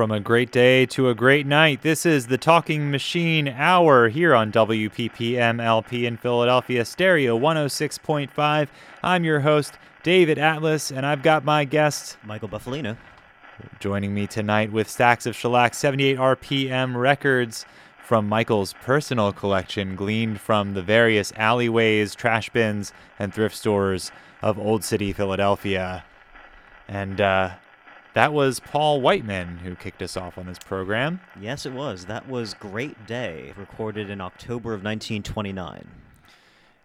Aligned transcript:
From 0.00 0.12
a 0.12 0.18
great 0.18 0.50
day 0.50 0.86
to 0.86 1.10
a 1.10 1.14
great 1.14 1.46
night, 1.46 1.82
this 1.82 2.06
is 2.06 2.28
the 2.28 2.38
Talking 2.38 2.90
Machine 2.90 3.48
Hour 3.48 4.08
here 4.08 4.34
on 4.34 4.50
WPPM 4.50 5.62
LP 5.62 6.06
in 6.06 6.16
Philadelphia, 6.16 6.86
Stereo 6.86 7.38
106.5. 7.38 8.68
I'm 9.02 9.24
your 9.24 9.40
host, 9.40 9.74
David 10.02 10.38
Atlas, 10.38 10.90
and 10.90 11.04
I've 11.04 11.22
got 11.22 11.44
my 11.44 11.66
guest 11.66 12.16
Michael 12.24 12.48
Buffalino. 12.48 12.96
joining 13.78 14.14
me 14.14 14.26
tonight 14.26 14.72
with 14.72 14.88
stacks 14.88 15.26
of 15.26 15.36
shellac 15.36 15.74
78 15.74 16.16
RPM 16.16 16.96
records 16.96 17.66
from 18.02 18.26
Michael's 18.26 18.72
personal 18.80 19.34
collection, 19.34 19.96
gleaned 19.96 20.40
from 20.40 20.72
the 20.72 20.80
various 20.80 21.30
alleyways, 21.36 22.14
trash 22.14 22.48
bins, 22.48 22.94
and 23.18 23.34
thrift 23.34 23.54
stores 23.54 24.12
of 24.40 24.58
Old 24.58 24.82
City, 24.82 25.12
Philadelphia. 25.12 26.04
And 26.88 27.20
uh, 27.20 27.50
that 28.14 28.32
was 28.32 28.60
Paul 28.60 29.00
Whiteman 29.00 29.58
who 29.58 29.74
kicked 29.76 30.02
us 30.02 30.16
off 30.16 30.36
on 30.38 30.46
this 30.46 30.58
program. 30.58 31.20
Yes, 31.40 31.64
it 31.66 31.72
was. 31.72 32.06
That 32.06 32.28
was 32.28 32.54
Great 32.54 33.06
Day, 33.06 33.52
recorded 33.56 34.10
in 34.10 34.20
October 34.20 34.70
of 34.74 34.82
1929. 34.82 35.86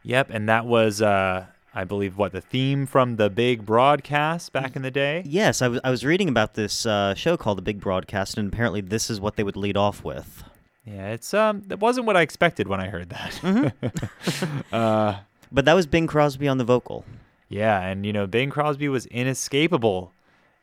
Yep, 0.03 0.29
and 0.29 0.47
that 0.47 0.65
was, 0.65 1.01
uh, 1.01 1.45
I 1.73 1.83
believe, 1.83 2.15
what 2.15 2.31
the 2.31 2.41
theme 2.41 2.85
from 2.85 3.15
the 3.15 3.29
big 3.29 3.65
broadcast 3.65 4.53
back 4.53 4.75
in 4.75 4.83
the 4.83 4.91
day. 4.91 5.23
Yes, 5.25 5.61
I 5.63 5.67
was 5.67 5.79
I 5.83 5.89
was 5.89 6.05
reading 6.05 6.29
about 6.29 6.53
this 6.53 6.85
uh, 6.85 7.15
show 7.15 7.37
called 7.37 7.57
The 7.57 7.63
Big 7.63 7.79
Broadcast, 7.79 8.37
and 8.37 8.53
apparently 8.53 8.81
this 8.81 9.09
is 9.09 9.19
what 9.19 9.35
they 9.35 9.43
would 9.43 9.57
lead 9.57 9.75
off 9.77 10.03
with. 10.03 10.43
Yeah, 10.85 11.13
it's 11.13 11.33
um, 11.33 11.63
it 11.71 11.79
wasn't 11.79 12.05
what 12.05 12.15
I 12.15 12.21
expected 12.21 12.67
when 12.67 12.79
I 12.79 12.89
heard 12.89 13.09
that. 13.09 13.73
uh, 14.71 15.15
But 15.51 15.65
that 15.65 15.73
was 15.73 15.87
Bing 15.87 16.05
Crosby 16.05 16.47
on 16.47 16.59
the 16.59 16.63
vocal. 16.63 17.03
yeah, 17.49 17.81
and 17.81 18.05
you 18.05 18.13
know, 18.13 18.27
Bing 18.27 18.51
Crosby 18.51 18.87
was 18.87 19.07
inescapable 19.07 20.11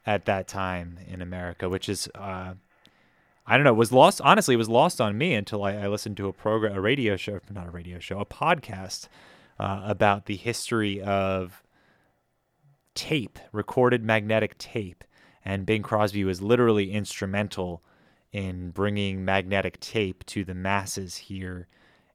at 0.07 0.25
that 0.25 0.49
time 0.49 0.99
in 1.07 1.23
America, 1.23 1.69
which 1.69 1.89
is, 1.89 2.09
uh, 2.15 2.55
I 3.47 3.57
don't 3.57 3.65
know, 3.65 3.75
was 3.75 3.93
lost. 3.93 4.21
Honestly, 4.21 4.55
it 4.55 4.59
was 4.59 4.69
lost 4.69 5.01
on 5.01 5.17
me 5.17 5.35
until 5.35 5.65
I, 5.65 5.75
I 5.75 5.87
listened 5.89 6.17
to 6.19 6.29
a 6.29 6.33
program, 6.33 6.77
a 6.77 6.81
radio 6.81 7.17
show, 7.17 7.41
not 7.51 7.69
a 7.69 7.71
radio 7.71 7.99
show, 7.99 8.21
a 8.21 8.27
podcast 8.27 9.09
uh, 9.59 9.83
about 9.85 10.27
the 10.27 10.37
history 10.37 11.01
of 11.01 11.63
tape, 12.95 13.39
recorded 13.53 14.05
magnetic 14.05 14.59
tape, 14.59 15.05
and 15.45 15.67
Bing 15.67 15.83
Crosby 15.83 16.25
was 16.25 16.43
literally 16.43 16.93
instrumental 16.93 17.83
in 18.33 18.71
bringing 18.71 19.25
magnetic 19.25 19.79
tape 19.81 20.25
to 20.27 20.45
the 20.45 20.55
masses 20.55 21.17
here 21.17 21.69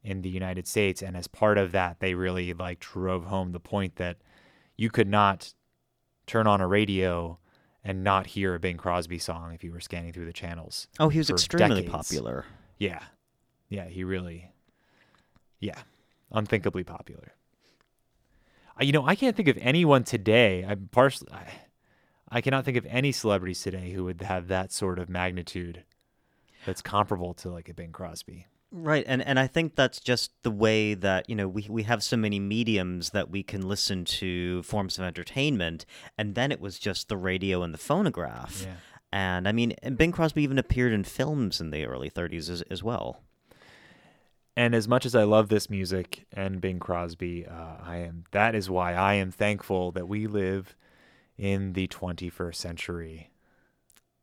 in 0.03 0.21
the 0.21 0.29
United 0.29 0.67
States. 0.67 1.01
And 1.01 1.15
as 1.15 1.27
part 1.27 1.57
of 1.57 1.71
that, 1.73 1.99
they 1.99 2.13
really 2.13 2.53
like 2.53 2.79
drove 2.79 3.25
home 3.25 3.51
the 3.51 3.59
point 3.59 3.97
that 3.97 4.17
you 4.75 4.89
could 4.89 5.07
not 5.07 5.53
turn 6.25 6.47
on 6.47 6.61
a 6.61 6.67
radio 6.67 7.37
and 7.87 8.03
not 8.03 8.27
hear 8.27 8.53
a 8.53 8.59
Bing 8.59 8.75
Crosby 8.75 9.17
song 9.17 9.53
if 9.53 9.63
you 9.63 9.71
were 9.71 9.79
scanning 9.79 10.11
through 10.11 10.25
the 10.25 10.33
channels. 10.33 10.87
Oh, 10.99 11.07
he 11.07 11.17
was 11.19 11.29
extremely 11.29 11.81
decades. 11.83 11.89
popular. 12.09 12.45
Yeah. 12.77 12.99
Yeah, 13.69 13.85
he 13.85 14.03
really 14.03 14.51
Yeah, 15.59 15.79
unthinkably 16.31 16.83
popular. 16.83 17.31
Uh, 18.79 18.83
You 18.83 18.91
know, 18.91 19.05
I 19.07 19.15
can't 19.15 19.35
think 19.35 19.47
of 19.47 19.57
anyone 19.59 20.03
today. 20.03 20.65
I'm 20.67 20.89
partially 20.91 21.31
I, 21.31 21.47
I 22.29 22.41
cannot 22.41 22.65
think 22.65 22.75
of 22.77 22.85
any 22.87 23.13
celebrities 23.13 23.61
today 23.61 23.91
who 23.93 24.03
would 24.03 24.21
have 24.21 24.49
that 24.49 24.71
sort 24.73 24.99
of 24.99 25.09
magnitude. 25.09 25.83
that's 26.65 26.81
comparable 26.81 27.33
to 27.35 27.49
like 27.49 27.69
a 27.69 27.73
Bing 27.73 27.93
Crosby. 27.93 28.47
Right, 28.69 29.05
and 29.07 29.21
and 29.21 29.39
I 29.39 29.47
think 29.47 29.75
that's 29.75 29.99
just 29.99 30.31
the 30.43 30.51
way 30.51 30.93
that 30.93 31.29
you 31.29 31.35
know 31.35 31.47
we 31.47 31.67
we 31.69 31.83
have 31.83 32.03
so 32.03 32.17
many 32.17 32.37
mediums 32.37 33.11
that 33.11 33.29
we 33.29 33.41
can 33.41 33.67
listen 33.67 34.03
to 34.05 34.61
forms 34.63 34.97
of 34.97 35.05
entertainment, 35.05 35.85
and 36.17 36.35
then 36.35 36.51
it 36.51 36.59
was 36.59 36.77
just 36.77 37.07
the 37.07 37.15
radio 37.15 37.63
and 37.63 37.73
the 37.73 37.77
phonograph. 37.77 38.63
Yeah. 38.65 38.73
And 39.11 39.47
I 39.47 39.53
mean, 39.53 39.73
and 39.81 39.97
Bing 39.97 40.11
Crosby 40.11 40.43
even 40.43 40.57
appeared 40.57 40.91
in 40.91 41.05
films 41.05 41.61
in 41.61 41.71
the 41.71 41.85
early 41.85 42.09
30s 42.09 42.49
as, 42.49 42.61
as 42.63 42.83
well. 42.83 43.21
And 44.57 44.75
as 44.75 44.87
much 44.87 45.05
as 45.05 45.15
I 45.15 45.23
love 45.23 45.47
this 45.49 45.69
music 45.69 46.25
and 46.33 46.59
Bing 46.59 46.79
Crosby, 46.79 47.45
uh, 47.45 47.75
I 47.81 47.97
am 47.97 48.25
that 48.31 48.53
is 48.53 48.69
why 48.69 48.95
I 48.95 49.13
am 49.13 49.31
thankful 49.31 49.91
that 49.93 50.09
we 50.09 50.27
live 50.27 50.75
in 51.37 51.73
the 51.73 51.87
21st 51.87 52.55
century. 52.55 53.29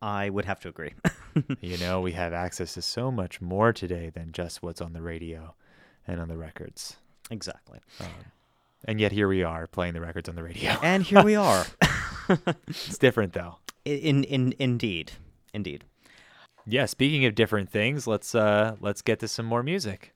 I 0.05 0.29
would 0.29 0.45
have 0.45 0.61
to 0.61 0.69
agree. 0.69 0.93
you 1.61 1.79
know, 1.79 2.01
we 2.03 2.13
have 2.13 2.33
access 2.35 2.75
to 2.75 2.83
so 2.83 3.11
much 3.11 3.41
more 3.41 3.73
today 3.73 4.11
than 4.11 4.33
just 4.33 4.63
what's 4.63 4.81
on 4.83 4.93
the 4.93 5.01
radio 5.03 5.55
and 6.07 6.21
on 6.21 6.29
the 6.29 6.37
records. 6.37 6.97
exactly. 7.31 7.81
Um, 8.01 8.09
and 8.85 9.01
yet 9.01 9.13
here 9.13 9.27
we 9.29 9.43
are 9.43 9.67
playing 9.67 9.95
the 9.95 10.01
records 10.03 10.29
on 10.29 10.35
the 10.37 10.43
radio. 10.43 10.77
And 10.83 11.03
here 11.03 11.23
we 11.25 11.35
are. 11.51 11.65
it's 12.69 12.99
different 12.99 13.33
though. 13.33 13.57
in 13.85 14.25
in 14.25 14.55
indeed. 14.59 15.13
Indeed. 15.55 15.85
Yeah, 16.67 16.87
speaking 16.87 17.25
of 17.27 17.35
different 17.35 17.71
things, 17.71 18.07
let's 18.07 18.35
uh 18.35 18.77
let's 18.81 19.03
get 19.03 19.21
to 19.21 19.29
some 19.29 19.47
more 19.47 19.63
music. 19.63 20.14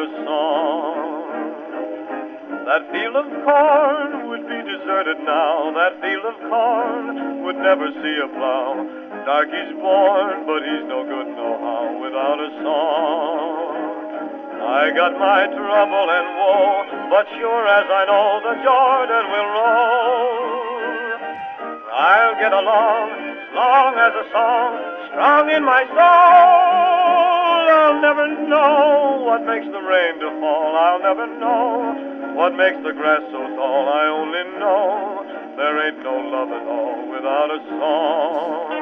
Friend 0.00 0.24
without 0.24 0.24
a 0.24 0.24
song. 0.24 1.28
That 2.66 2.82
field 2.92 3.16
of 3.16 3.26
corn 3.44 4.28
would 4.28 4.46
be 4.46 4.62
deserted 4.62 5.18
now. 5.24 5.72
That 5.74 6.00
field 6.00 6.24
of 6.24 6.36
corn 6.48 7.44
would 7.44 7.56
never 7.56 7.90
see 7.90 8.20
a 8.22 8.28
plow. 8.28 8.86
Darky's 9.26 9.74
born, 9.80 10.46
but 10.46 10.62
he's 10.62 10.84
no 10.88 11.04
good 11.04 11.26
no 11.36 11.58
how 11.58 11.98
without 12.00 12.40
a 12.40 12.50
song. 12.62 13.76
I 14.60 14.90
got 14.94 15.18
my 15.18 15.46
trouble 15.46 16.10
and 16.10 16.36
woe, 16.36 16.84
but 17.10 17.26
sure 17.38 17.66
as 17.66 17.86
I 17.90 18.04
know 18.06 18.40
the 18.44 18.54
Jordan 18.62 19.30
will 19.32 19.50
roll, 19.56 20.60
I'll 21.92 22.34
get 22.38 22.52
along 22.52 23.10
as 23.10 23.54
long 23.54 23.94
as 23.98 24.14
a 24.14 24.30
song 24.30 24.78
strong 25.10 25.50
in 25.50 25.64
my 25.64 25.84
soul. 25.86 26.69
I'll 28.00 28.16
never 28.16 28.32
know 28.48 29.20
what 29.26 29.44
makes 29.44 29.66
the 29.66 29.78
rain 29.78 30.20
to 30.20 30.30
fall. 30.40 30.74
I'll 30.74 31.00
never 31.00 31.26
know 31.38 32.32
what 32.34 32.56
makes 32.56 32.78
the 32.82 32.94
grass 32.94 33.20
so 33.30 33.46
tall. 33.56 33.88
I 33.92 34.06
only 34.08 34.42
know 34.58 35.22
there 35.58 35.86
ain't 35.86 36.02
no 36.02 36.16
love 36.16 36.48
at 36.48 36.66
all 36.66 37.10
without 37.12 37.50
a 37.50 37.58
song. 37.68 38.80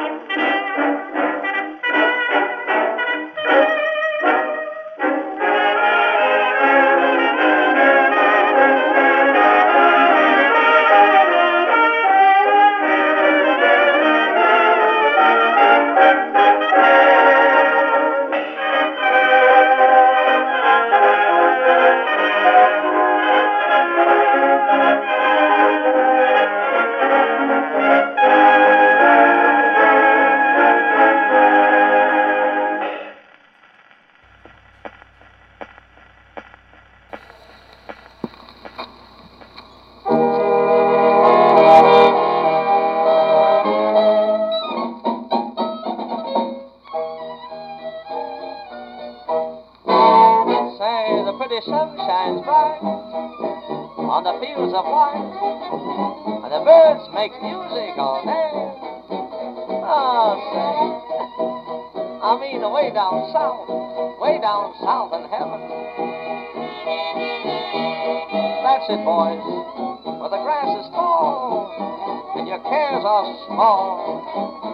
Small. 73.48 74.68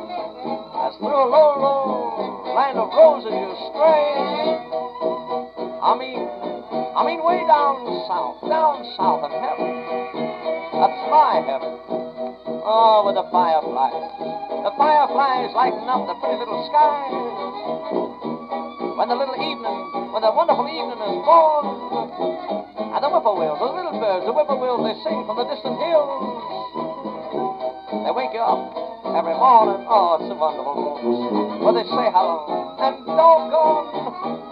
Through 0.99 1.11
a 1.11 1.27
low, 1.27 1.59
low 1.59 2.55
land 2.55 2.79
of 2.79 2.87
roses 2.95 3.35
you 3.35 3.51
stray. 3.67 4.15
I 5.83 5.91
mean, 5.99 6.23
I 6.95 7.03
mean 7.03 7.19
way 7.19 7.43
down 7.51 7.83
south, 8.07 8.39
down 8.47 8.87
south 8.95 9.27
in 9.27 9.35
heaven. 9.35 9.75
That's 10.71 11.03
my 11.11 11.43
heaven. 11.43 11.75
Oh, 12.63 13.03
with 13.11 13.19
the 13.19 13.27
fireflies. 13.27 14.07
The 14.63 14.71
fireflies 14.79 15.51
lighten 15.59 15.83
up 15.91 16.07
the 16.07 16.15
pretty 16.23 16.39
little 16.39 16.63
skies. 16.71 17.11
When 18.95 19.11
the 19.11 19.19
little 19.19 19.35
evening, 19.35 20.15
when 20.15 20.23
the 20.23 20.31
wonderful 20.31 20.71
evening 20.71 20.95
is 20.95 21.19
born, 21.27 21.65
and 22.95 23.03
the 23.03 23.11
whippoorwills, 23.11 23.59
the 23.59 23.67
little 23.67 23.99
birds, 23.99 24.25
the 24.25 24.33
whippoorwills, 24.33 24.79
they 24.87 24.95
sing 25.03 25.27
from 25.27 25.43
the 25.43 25.47
distant 25.51 25.75
hills. 25.83 26.84
Up 28.55 28.71
every 29.19 29.35
morning. 29.35 29.83
Oh, 29.91 30.15
it's 30.15 30.31
a 30.31 30.35
wonderful 30.39 31.03
mood. 31.03 31.59
Where 31.59 31.75
they 31.75 31.83
say 31.91 32.07
hello, 32.15 32.47
and 32.79 33.03
doggone, 33.03 33.91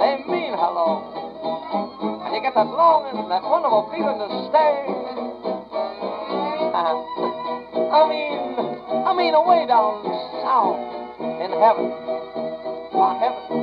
they 0.02 0.18
mean 0.26 0.58
hello. 0.58 1.06
And 2.26 2.34
you 2.34 2.42
get 2.42 2.54
that 2.58 2.66
longing, 2.66 3.28
that 3.28 3.44
wonderful 3.46 3.86
feeling 3.94 4.18
to 4.18 4.26
stay. 4.50 4.90
I 7.94 8.08
mean, 8.10 8.34
I 9.06 9.14
mean, 9.14 9.34
away 9.34 9.66
down 9.70 10.02
south 10.42 10.82
in 11.22 11.50
heaven. 11.62 11.94
Oh, 12.98 13.14
heaven. 13.22 13.61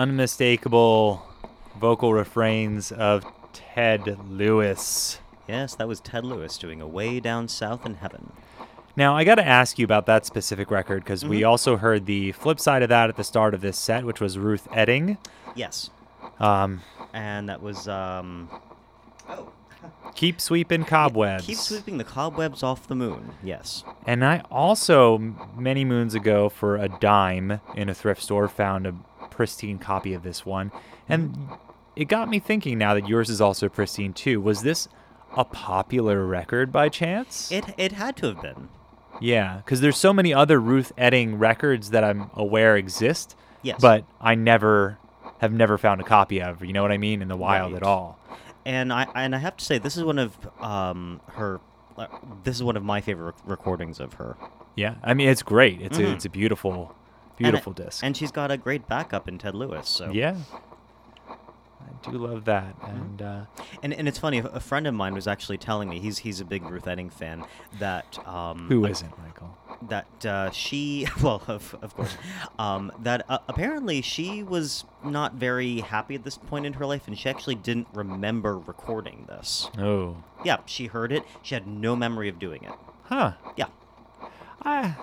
Unmistakable 0.00 1.22
vocal 1.78 2.14
refrains 2.14 2.90
of 2.90 3.22
Ted 3.52 4.18
Lewis. 4.30 5.18
Yes, 5.46 5.74
that 5.74 5.86
was 5.88 6.00
Ted 6.00 6.24
Lewis 6.24 6.56
doing 6.56 6.80
Away 6.80 7.20
Down 7.20 7.48
South 7.48 7.84
in 7.84 7.96
Heaven. 7.96 8.32
Now, 8.96 9.14
I 9.14 9.24
got 9.24 9.34
to 9.34 9.46
ask 9.46 9.78
you 9.78 9.84
about 9.84 10.06
that 10.06 10.24
specific 10.24 10.70
record 10.70 11.04
because 11.04 11.22
we 11.22 11.40
Mm-hmm. 11.40 11.48
also 11.50 11.76
heard 11.76 12.06
the 12.06 12.32
flip 12.32 12.58
side 12.60 12.82
of 12.82 12.88
that 12.88 13.10
at 13.10 13.16
the 13.18 13.24
start 13.24 13.52
of 13.52 13.60
this 13.60 13.76
set, 13.76 14.04
which 14.06 14.20
was 14.22 14.38
Ruth 14.38 14.66
Etting. 14.72 15.18
Yes. 15.54 15.90
Um, 16.38 16.80
And 17.12 17.50
that 17.50 17.60
was 17.60 17.86
um 17.86 18.48
oh. 19.28 19.52
Keep 20.14 20.40
Sweeping 20.40 20.84
Cobwebs. 20.84 21.44
Keep 21.46 21.56
sweeping 21.58 21.98
the 21.98 22.04
cobwebs 22.04 22.62
off 22.62 22.88
the 22.88 22.94
moon. 22.94 23.32
Yes. 23.42 23.84
And 24.06 24.24
I 24.24 24.40
also, 24.50 25.18
many 25.56 25.84
moons 25.84 26.14
ago, 26.14 26.48
for 26.48 26.76
a 26.76 26.88
dime 26.88 27.60
in 27.76 27.88
a 27.88 27.94
thrift 27.94 28.22
store, 28.22 28.48
found 28.48 28.86
a 28.86 28.94
pristine 29.40 29.78
copy 29.78 30.12
of 30.12 30.22
this 30.22 30.44
one, 30.44 30.70
and 31.08 31.34
it 31.96 32.04
got 32.08 32.28
me 32.28 32.38
thinking. 32.38 32.76
Now 32.76 32.92
that 32.92 33.08
yours 33.08 33.30
is 33.30 33.40
also 33.40 33.70
pristine 33.70 34.12
too, 34.12 34.38
was 34.38 34.60
this 34.62 34.86
a 35.34 35.46
popular 35.46 36.26
record 36.26 36.70
by 36.70 36.90
chance? 36.90 37.50
It 37.50 37.64
it 37.78 37.92
had 37.92 38.16
to 38.18 38.26
have 38.26 38.42
been. 38.42 38.68
yeah, 39.18 39.56
because 39.56 39.80
there's 39.80 39.96
so 39.96 40.12
many 40.12 40.34
other 40.34 40.60
Ruth 40.60 40.92
Etting 40.98 41.38
records 41.38 41.88
that 41.88 42.04
I'm 42.04 42.30
aware 42.34 42.76
exist, 42.76 43.34
Yes. 43.62 43.80
but 43.80 44.04
I 44.20 44.34
never 44.34 44.98
have 45.38 45.52
never 45.54 45.78
found 45.78 46.02
a 46.02 46.04
copy 46.04 46.42
of. 46.42 46.62
You 46.62 46.74
know 46.74 46.82
what 46.82 46.92
I 46.92 46.98
mean? 46.98 47.22
In 47.22 47.28
the 47.28 47.36
wild 47.36 47.72
Right. 47.72 47.82
at 47.82 47.88
all. 47.88 48.18
and 48.66 48.92
I 48.92 49.06
and 49.14 49.34
I 49.34 49.38
have 49.38 49.56
to 49.56 49.64
say 49.64 49.78
this 49.78 49.96
is 49.96 50.04
one 50.04 50.18
of 50.18 50.36
um 50.62 51.22
her 51.38 51.60
uh, 51.96 52.08
this 52.44 52.56
is 52.56 52.62
one 52.62 52.76
of 52.76 52.82
my 52.84 53.00
favorite 53.00 53.28
rec- 53.32 53.42
recordings 53.58 54.00
of 54.00 54.12
her. 54.20 54.36
Yeah, 54.76 54.96
I 55.02 55.14
mean 55.14 55.28
it's 55.30 55.42
great. 55.42 55.80
It's 55.80 55.96
a 55.96 56.02
Mhm. 56.02 56.14
it's 56.14 56.26
a 56.26 56.28
beautiful, 56.28 56.94
And 57.40 57.52
beautiful 57.52 57.72
disc. 57.72 58.04
And 58.04 58.16
she's 58.16 58.30
got 58.30 58.50
a 58.50 58.56
great 58.56 58.86
backup 58.88 59.28
in 59.28 59.38
Ted 59.38 59.54
Lewis. 59.54 59.88
So 59.88 60.10
Yeah. 60.10 60.36
I 61.80 62.10
do 62.10 62.18
love 62.18 62.44
that. 62.44 62.78
Mm-hmm. 62.80 62.96
And 62.96 63.22
uh, 63.22 63.44
And, 63.82 63.92
and 63.94 64.08
it's 64.08 64.18
funny. 64.18 64.38
A 64.38 64.60
friend 64.60 64.86
of 64.86 64.94
mine 64.94 65.14
was 65.14 65.26
actually 65.26 65.58
telling 65.58 65.88
me 65.88 65.98
he's 65.98 66.18
he's 66.18 66.40
a 66.40 66.44
big 66.44 66.64
Ruth 66.64 66.86
Etting 66.86 67.10
fan. 67.10 67.44
That 67.78 68.18
um, 68.26 68.66
who 68.68 68.84
isn't, 68.86 69.18
Michael? 69.18 69.56
that 69.88 70.26
uh, 70.26 70.50
she 70.50 71.06
well 71.22 71.42
of, 71.46 71.74
of 71.80 71.96
course 71.96 72.14
um, 72.58 72.92
that 72.98 73.24
uh, 73.30 73.38
apparently 73.48 74.02
she 74.02 74.42
was 74.42 74.84
not 75.02 75.34
very 75.34 75.80
happy 75.80 76.14
at 76.14 76.22
this 76.24 76.36
point 76.36 76.66
in 76.66 76.74
her 76.74 76.86
life, 76.86 77.06
and 77.06 77.18
she 77.18 77.28
actually 77.28 77.54
didn't 77.54 77.88
remember 77.94 78.58
recording 78.58 79.24
this. 79.28 79.70
Oh. 79.78 80.16
Yeah, 80.44 80.58
she 80.66 80.86
heard 80.86 81.12
it. 81.12 81.24
She 81.42 81.54
had 81.54 81.66
no 81.66 81.96
memory 81.96 82.28
of 82.28 82.38
doing 82.38 82.62
it. 82.64 82.72
Huh. 83.04 83.32
Yeah. 83.56 83.66
I 84.62 84.96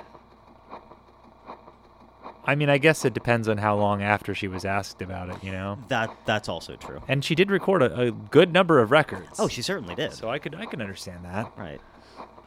I 2.48 2.56
mean, 2.56 2.70
I 2.70 2.78
guess 2.78 3.04
it 3.04 3.14
depends 3.14 3.48
on 3.50 3.58
how 3.58 3.76
long 3.76 4.02
after 4.02 4.34
she 4.34 4.48
was 4.48 4.64
asked 4.64 5.02
about 5.02 5.30
it, 5.30 5.44
you 5.44 5.52
know. 5.52 5.78
That 5.90 6.10
that's 6.26 6.48
also 6.48 6.78
true. 6.78 7.02
And 7.08 7.24
she 7.24 7.36
did 7.36 7.52
record 7.52 7.84
a, 7.84 8.00
a 8.08 8.12
good 8.12 8.54
number 8.54 8.80
of 8.80 8.90
records. 8.90 9.38
Oh, 9.38 9.48
she 9.50 9.62
certainly 9.62 9.96
did. 9.96 10.14
So 10.14 10.30
I 10.30 10.40
could 10.40 10.56
I 10.56 10.66
could 10.66 10.82
understand 10.82 11.26
that. 11.26 11.52
right. 11.58 11.82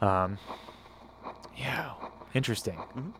Um, 0.01 0.39
yeah, 1.57 1.91
interesting. 2.33 2.79
Mhm. 2.97 3.13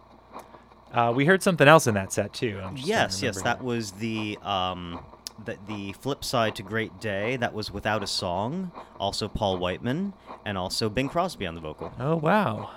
Uh, 0.94 1.13
we 1.15 1.26
heard 1.26 1.41
something 1.41 1.67
else 1.67 1.88
in 1.88 1.94
that 1.94 2.12
set 2.12 2.34
too. 2.34 2.60
Yes, 2.76 3.22
yes, 3.22 3.41
that 3.44 3.63
was 3.63 3.91
the 3.94 4.38
um, 4.41 5.00
the, 5.46 5.58
the 5.67 5.94
flip 5.94 6.24
side 6.24 6.56
to 6.58 6.63
Great 6.63 7.00
Day. 7.00 7.38
That 7.38 7.54
was 7.54 7.72
without 7.72 8.04
a 8.04 8.08
song. 8.08 8.72
Also 9.00 9.28
Paul 9.30 9.58
Whiteman, 9.58 10.13
and 10.46 10.58
also 10.58 10.89
Bing 10.89 11.08
Crosby 11.10 11.46
on 11.46 11.56
the 11.56 11.62
vocal. 11.62 11.94
Oh 12.00 12.15
wow, 12.17 12.72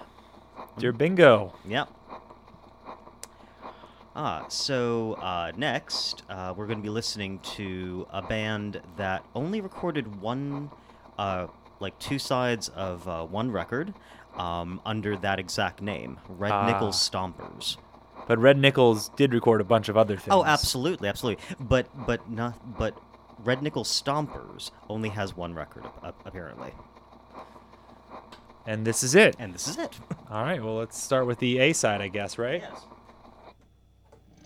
dear 0.78 0.92
Mm. 0.92 0.98
bingo. 0.98 1.54
Yep. 1.66 1.88
Ah, 4.16 4.44
so 4.48 5.14
uh, 5.14 5.50
next 5.56 6.22
uh, 6.30 6.54
we're 6.56 6.66
going 6.66 6.78
to 6.78 6.82
be 6.82 6.88
listening 6.90 7.40
to 7.40 8.06
a 8.12 8.22
band 8.22 8.80
that 8.96 9.24
only 9.34 9.60
recorded 9.60 10.20
one, 10.20 10.70
uh, 11.18 11.48
like 11.80 11.98
two 11.98 12.18
sides 12.20 12.68
of 12.70 13.08
uh, 13.08 13.24
one 13.24 13.50
record, 13.50 13.92
um, 14.36 14.80
under 14.86 15.16
that 15.16 15.40
exact 15.40 15.82
name, 15.82 16.18
Red 16.28 16.52
Ah. 16.52 16.66
Nichols 16.66 16.96
Stompers. 17.10 17.76
But 18.28 18.38
Red 18.38 18.56
Nichols 18.56 19.08
did 19.10 19.34
record 19.34 19.60
a 19.60 19.64
bunch 19.64 19.88
of 19.88 19.96
other 19.96 20.16
things. 20.16 20.28
Oh, 20.30 20.44
absolutely, 20.44 21.08
absolutely. 21.08 21.42
But 21.60 21.88
but 22.06 22.30
not 22.30 22.78
but 22.78 22.96
Red 23.42 23.62
Nichols 23.62 23.88
Stompers 23.90 24.70
only 24.88 25.08
has 25.10 25.36
one 25.36 25.54
record 25.54 25.84
ap- 25.84 26.04
ap- 26.04 26.26
apparently, 26.26 26.72
And 28.64 28.86
this 28.86 29.02
is 29.02 29.14
it. 29.14 29.34
and 29.38 29.52
this 29.52 29.68
is 29.68 29.76
it. 29.76 29.98
All 30.30 30.42
right. 30.42 30.62
Well, 30.62 30.76
let's 30.76 30.96
start 31.02 31.26
with 31.26 31.38
the 31.40 31.58
A 31.58 31.72
side, 31.74 32.00
I 32.00 32.08
guess, 32.08 32.38
right? 32.38 32.62
Yes. 32.62 32.86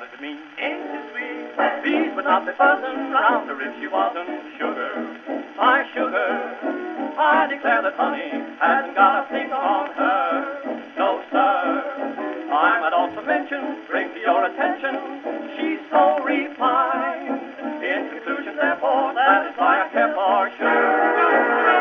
does 0.00 0.08
it 0.12 0.20
mean? 0.20 0.38
Ain't 0.58 0.80
it 0.80 1.04
sweet? 1.10 1.82
Bees 1.82 2.14
would 2.14 2.24
not 2.24 2.46
be 2.46 2.52
buzzing 2.52 3.10
round 3.10 3.48
her 3.48 3.60
if 3.60 3.80
she 3.80 3.88
wasn't 3.88 4.28
sugar, 4.58 4.92
my 5.56 5.86
sugar. 5.94 6.56
I 7.18 7.46
declare 7.48 7.82
that 7.82 7.94
honey 7.94 8.30
hasn't 8.60 8.94
got 8.94 9.26
a 9.26 9.28
thing 9.28 9.50
on 9.52 9.90
her. 9.94 10.92
No, 10.96 11.22
sir. 11.30 12.46
I 12.52 12.80
might 12.80 12.92
also 12.92 13.22
mention, 13.22 13.78
bring 13.88 14.12
to 14.14 14.20
your 14.20 14.44
attention, 14.44 14.94
she's 15.56 15.80
so 15.90 16.22
refined. 16.22 17.42
In 17.82 18.10
conclusion, 18.10 18.56
therefore, 18.56 19.14
that 19.14 19.46
is 19.50 19.58
why 19.58 19.82
I 19.82 19.88
kept 19.88 20.16
our 20.16 20.50
sugar. 20.52 21.77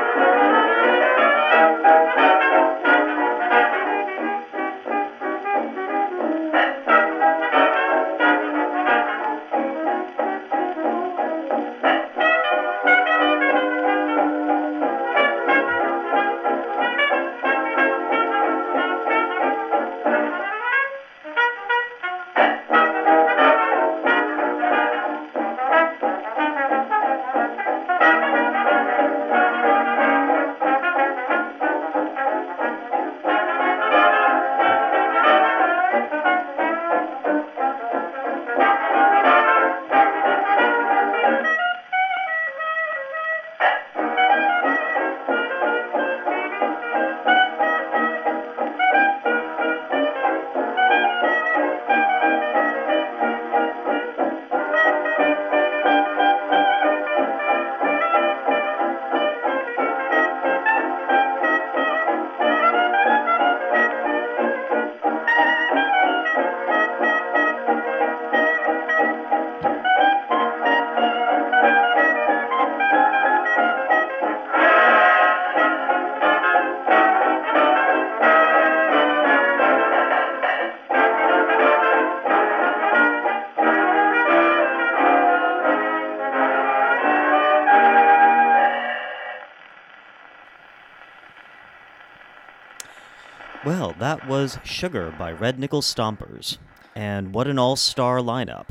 Well, 93.68 93.94
that 94.00 94.26
was 94.30 94.60
Sugar 94.64 95.14
by 95.20 95.34
Red 95.34 95.60
Nichols 95.60 95.94
Stompers. 95.94 96.58
And 96.96 97.34
what 97.34 97.50
an 97.50 97.60
all 97.60 97.76
star 97.76 98.20
lineup. 98.20 98.70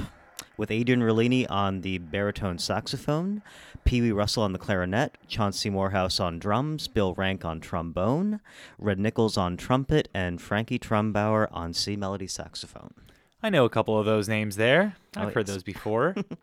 With 0.56 0.70
Adrian 0.70 1.02
Rollini 1.02 1.46
on 1.50 1.82
the 1.82 1.98
baritone 1.98 2.56
saxophone, 2.56 3.42
Pee 3.84 4.00
Wee 4.00 4.10
Russell 4.10 4.42
on 4.42 4.54
the 4.54 4.58
clarinet, 4.58 5.18
Chauncey 5.28 5.68
Morehouse 5.68 6.18
on 6.18 6.38
drums, 6.38 6.88
Bill 6.88 7.12
Rank 7.12 7.44
on 7.44 7.60
trombone, 7.60 8.40
Red 8.78 8.98
Nichols 8.98 9.36
on 9.36 9.58
trumpet, 9.58 10.08
and 10.14 10.40
Frankie 10.40 10.78
Trumbauer 10.78 11.48
on 11.52 11.74
C 11.74 11.94
melody 11.94 12.26
saxophone. 12.26 12.94
I 13.42 13.50
know 13.50 13.66
a 13.66 13.70
couple 13.70 13.98
of 13.98 14.06
those 14.06 14.30
names 14.30 14.56
there. 14.56 14.96
Oh, 15.14 15.24
I've 15.24 15.34
heard 15.34 15.46
yes. 15.46 15.56
those 15.56 15.62
before. 15.62 16.14
that 16.16 16.38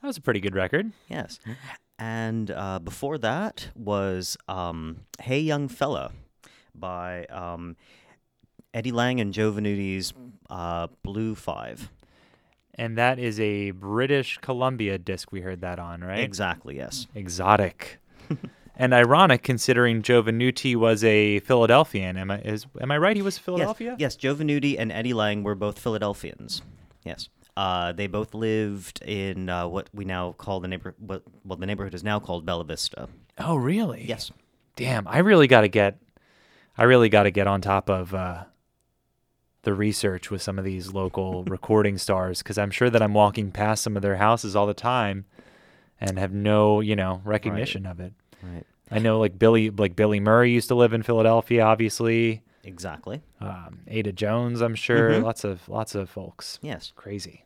was 0.00 0.16
a 0.16 0.22
pretty 0.22 0.38
good 0.38 0.54
record. 0.54 0.92
Yes. 1.08 1.40
And 1.98 2.52
uh, 2.52 2.78
before 2.78 3.18
that 3.18 3.70
was 3.74 4.36
um, 4.46 4.98
Hey 5.20 5.40
Young 5.40 5.66
Fella 5.66 6.12
by 6.78 7.26
um, 7.26 7.76
Eddie 8.74 8.92
Lang 8.92 9.20
and 9.20 9.32
Joe 9.32 9.52
Venuti's 9.52 10.12
uh, 10.50 10.88
Blue 11.02 11.34
Five. 11.34 11.90
And 12.74 12.96
that 12.96 13.18
is 13.18 13.40
a 13.40 13.72
British 13.72 14.38
Columbia 14.38 14.98
disc 14.98 15.32
we 15.32 15.40
heard 15.40 15.62
that 15.62 15.80
on, 15.80 16.02
right? 16.02 16.20
Exactly, 16.20 16.76
yes. 16.76 17.08
Exotic. 17.14 17.98
and 18.76 18.94
ironic 18.94 19.42
considering 19.42 20.02
Joe 20.02 20.22
Venuti 20.22 20.76
was 20.76 21.02
a 21.02 21.40
Philadelphian. 21.40 22.16
Am 22.16 22.30
I 22.30 22.38
is 22.38 22.66
am 22.80 22.92
I 22.92 22.98
right 22.98 23.16
he 23.16 23.22
was 23.22 23.36
Philadelphia? 23.36 23.96
Yes, 23.98 24.14
yes, 24.14 24.16
Joe 24.16 24.34
Venuti 24.34 24.76
and 24.78 24.92
Eddie 24.92 25.12
Lang 25.12 25.42
were 25.42 25.56
both 25.56 25.78
Philadelphians. 25.78 26.62
Yes. 27.04 27.28
Uh, 27.56 27.90
they 27.90 28.06
both 28.06 28.34
lived 28.34 29.02
in 29.02 29.48
uh, 29.48 29.66
what 29.66 29.88
we 29.92 30.04
now 30.04 30.32
call 30.32 30.60
the 30.60 30.68
neighbor. 30.68 30.94
What, 30.98 31.24
well, 31.44 31.58
the 31.58 31.66
neighborhood 31.66 31.94
is 31.94 32.04
now 32.04 32.20
called 32.20 32.46
Bella 32.46 32.62
Vista. 32.62 33.08
Oh, 33.36 33.56
really? 33.56 34.04
Yes. 34.06 34.30
Damn, 34.76 35.08
I 35.08 35.18
really 35.18 35.48
got 35.48 35.62
to 35.62 35.68
get 35.68 35.98
I 36.78 36.84
really 36.84 37.08
got 37.08 37.24
to 37.24 37.30
get 37.30 37.46
on 37.46 37.60
top 37.60 37.90
of 37.90 38.14
uh 38.14 38.44
the 39.62 39.74
research 39.74 40.30
with 40.30 40.40
some 40.40 40.58
of 40.58 40.64
these 40.64 40.92
local 40.92 41.44
recording 41.48 41.98
stars 41.98 42.42
cuz 42.42 42.56
I'm 42.56 42.70
sure 42.70 42.88
that 42.88 43.02
I'm 43.02 43.12
walking 43.12 43.50
past 43.50 43.82
some 43.82 43.96
of 43.96 44.02
their 44.02 44.16
houses 44.16 44.54
all 44.56 44.66
the 44.66 44.74
time 44.74 45.24
and 46.00 46.18
have 46.18 46.32
no, 46.32 46.80
you 46.80 46.94
know, 46.96 47.20
recognition 47.24 47.84
of 47.84 47.98
it. 48.00 48.12
Right. 48.42 48.64
I 48.90 49.00
know 49.00 49.18
like 49.18 49.38
Billy 49.38 49.68
like 49.70 49.96
Billy 49.96 50.20
Murray 50.20 50.52
used 50.52 50.68
to 50.68 50.74
live 50.74 50.92
in 50.92 51.02
Philadelphia 51.02 51.62
obviously. 51.64 52.42
Exactly. 52.64 53.22
Um, 53.40 53.80
Ada 53.88 54.12
Jones, 54.12 54.60
I'm 54.60 54.74
sure. 54.74 55.10
Mhm. 55.10 55.22
Lots 55.24 55.42
of 55.44 55.68
lots 55.68 55.94
of 55.94 56.08
folks. 56.08 56.58
Yes. 56.62 56.92
Crazy. 56.96 57.44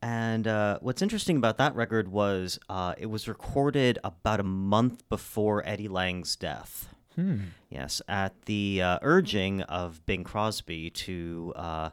And 0.00 0.46
uh, 0.46 0.78
what's 0.80 1.02
interesting 1.02 1.36
about 1.38 1.56
that 1.58 1.74
record 1.74 2.06
was 2.08 2.58
uh, 2.68 2.94
it 2.96 3.06
was 3.06 3.26
recorded 3.26 3.98
about 4.04 4.38
a 4.38 4.44
month 4.44 5.08
before 5.08 5.66
Eddie 5.66 5.88
Lang's 5.88 6.36
death. 6.36 6.94
Hmm. 7.18 7.46
Yes, 7.68 8.00
at 8.06 8.40
the 8.42 8.80
uh, 8.80 8.98
urging 9.02 9.62
of 9.62 10.06
Bing 10.06 10.22
Crosby 10.22 10.90
to, 10.90 11.52
uh, 11.56 11.90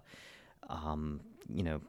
um, 0.70 1.20
you 1.52 1.64
know, 1.64 1.82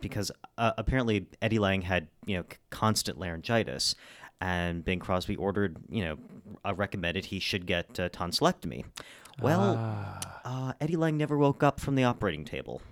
because 0.00 0.32
uh, 0.58 0.72
apparently 0.76 1.26
Eddie 1.40 1.60
Lang 1.60 1.82
had, 1.82 2.08
you 2.26 2.36
know, 2.36 2.44
constant 2.70 3.16
laryngitis, 3.16 3.94
and 4.40 4.84
Bing 4.84 4.98
Crosby 4.98 5.36
ordered, 5.36 5.76
you 5.88 6.04
know, 6.04 6.16
uh, 6.64 6.74
recommended 6.74 7.26
he 7.26 7.38
should 7.38 7.64
get 7.64 8.00
uh, 8.00 8.08
tonsillectomy. 8.08 8.84
Well, 9.40 9.78
uh, 10.44 10.72
Eddie 10.80 10.96
Lang 10.96 11.16
never 11.16 11.38
woke 11.38 11.62
up 11.62 11.78
from 11.78 11.94
the 11.94 12.02
operating 12.02 12.44
table. 12.44 12.82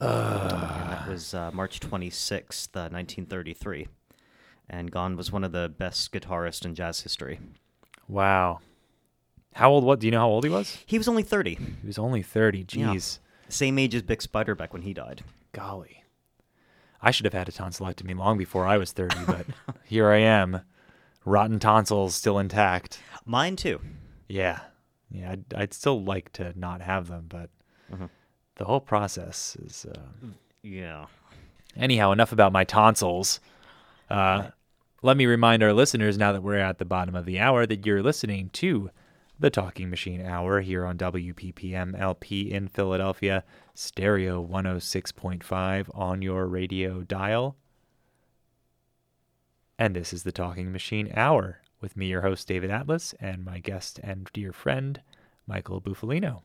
That 0.00 1.06
was 1.06 1.34
uh, 1.34 1.50
March 1.52 1.78
26th, 1.78 2.68
uh, 2.74 2.88
1933. 2.88 3.86
And 4.70 4.90
Gone 4.90 5.14
was 5.14 5.30
one 5.30 5.44
of 5.44 5.52
the 5.52 5.68
best 5.68 6.10
guitarists 6.10 6.64
in 6.64 6.74
jazz 6.74 7.00
history. 7.02 7.38
Wow. 8.08 8.60
How 9.54 9.70
old? 9.70 9.84
What 9.84 10.00
do 10.00 10.06
you 10.06 10.10
know? 10.10 10.20
How 10.20 10.28
old 10.28 10.44
he 10.44 10.50
was? 10.50 10.78
He 10.84 10.98
was 10.98 11.08
only 11.08 11.22
thirty. 11.22 11.54
He 11.54 11.86
was 11.86 11.98
only 11.98 12.22
thirty. 12.22 12.64
Jeez. 12.64 13.18
Yeah. 13.18 13.48
Same 13.48 13.78
age 13.78 13.94
as 13.94 14.02
Big 14.02 14.20
Spider 14.20 14.54
back 14.54 14.72
when 14.72 14.82
he 14.82 14.92
died. 14.92 15.22
Golly, 15.52 16.02
I 17.00 17.12
should 17.12 17.24
have 17.24 17.32
had 17.32 17.48
a 17.48 17.52
tonsillectomy 17.52 18.16
long 18.16 18.36
before 18.36 18.66
I 18.66 18.78
was 18.78 18.92
thirty, 18.92 19.18
but 19.26 19.46
here 19.84 20.10
I 20.10 20.18
am, 20.18 20.62
rotten 21.24 21.60
tonsils 21.60 22.16
still 22.16 22.38
intact. 22.38 23.00
Mine 23.24 23.54
too. 23.54 23.80
Yeah, 24.28 24.60
yeah. 25.08 25.30
I'd, 25.30 25.54
I'd 25.54 25.74
still 25.74 26.02
like 26.02 26.32
to 26.32 26.52
not 26.58 26.80
have 26.80 27.06
them, 27.06 27.26
but 27.28 27.50
mm-hmm. 27.92 28.06
the 28.56 28.64
whole 28.64 28.80
process 28.80 29.56
is. 29.64 29.86
Uh... 29.86 30.28
Yeah. 30.64 31.06
Anyhow, 31.76 32.10
enough 32.10 32.32
about 32.32 32.52
my 32.52 32.64
tonsils. 32.64 33.38
Uh, 34.10 34.48
let 35.02 35.16
me 35.16 35.26
remind 35.26 35.62
our 35.62 35.72
listeners 35.72 36.18
now 36.18 36.32
that 36.32 36.42
we're 36.42 36.58
at 36.58 36.78
the 36.78 36.84
bottom 36.84 37.14
of 37.14 37.24
the 37.24 37.38
hour 37.38 37.66
that 37.66 37.84
you're 37.84 38.02
listening 38.02 38.50
to 38.54 38.90
the 39.44 39.50
Talking 39.50 39.90
Machine 39.90 40.24
Hour 40.24 40.62
here 40.62 40.86
on 40.86 40.96
WPPM 40.96 42.00
LP 42.00 42.50
in 42.50 42.66
Philadelphia, 42.66 43.44
stereo 43.74 44.42
106.5 44.42 45.90
on 45.94 46.22
your 46.22 46.46
radio 46.46 47.02
dial. 47.02 47.54
And 49.78 49.94
this 49.94 50.14
is 50.14 50.22
the 50.22 50.32
Talking 50.32 50.72
Machine 50.72 51.12
Hour 51.14 51.60
with 51.82 51.94
me, 51.94 52.06
your 52.06 52.22
host, 52.22 52.48
David 52.48 52.70
Atlas, 52.70 53.14
and 53.20 53.44
my 53.44 53.58
guest 53.58 54.00
and 54.02 54.30
dear 54.32 54.50
friend, 54.50 55.02
Michael 55.46 55.82
Bufalino. 55.82 56.40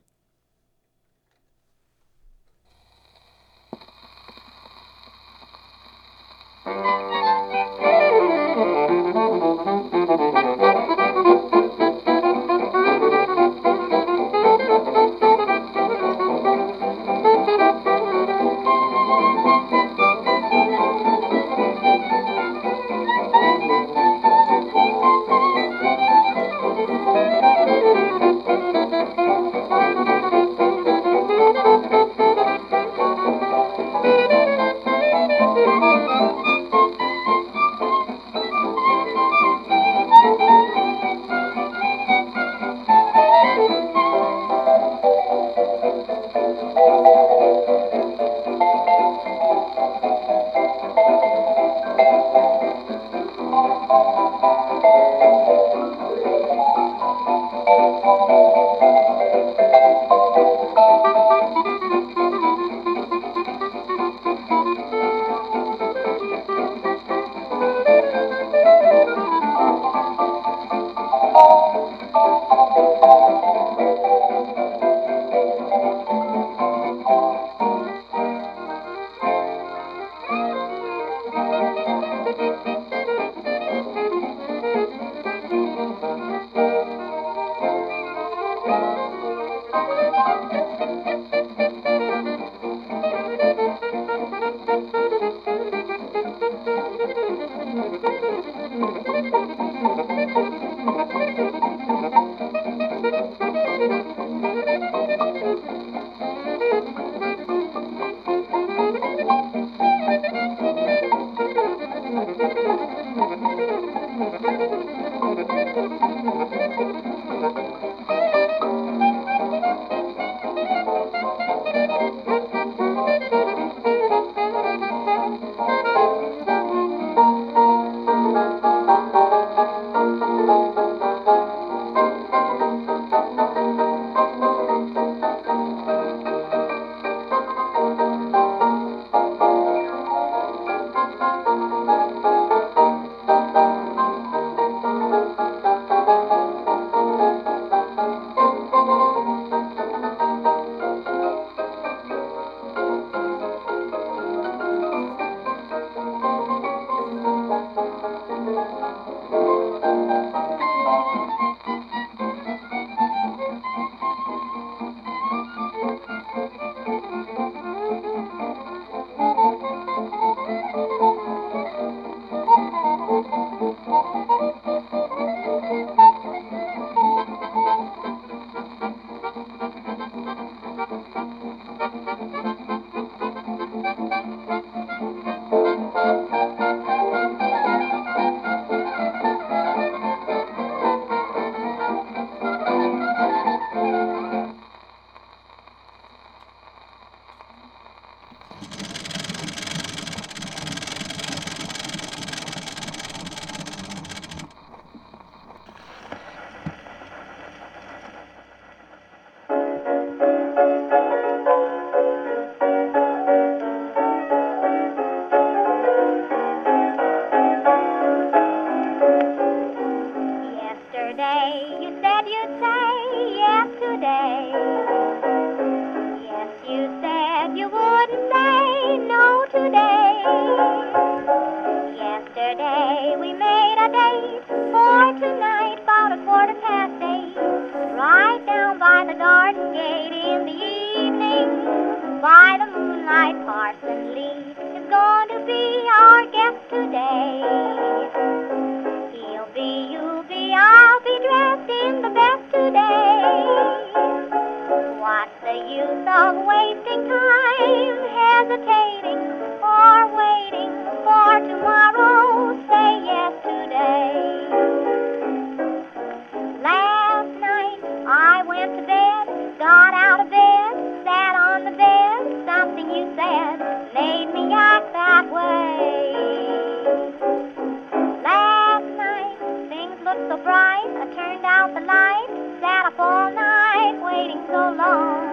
light. 280.80 280.98
I 280.98 281.16
turned 281.16 281.46
out 281.46 281.74
the 281.74 281.82
light. 281.82 282.28
Sat 282.62 282.86
up 282.88 283.00
all 283.00 283.32
night 283.32 284.00
waiting 284.04 284.44
so 284.48 284.74
long 284.78 285.30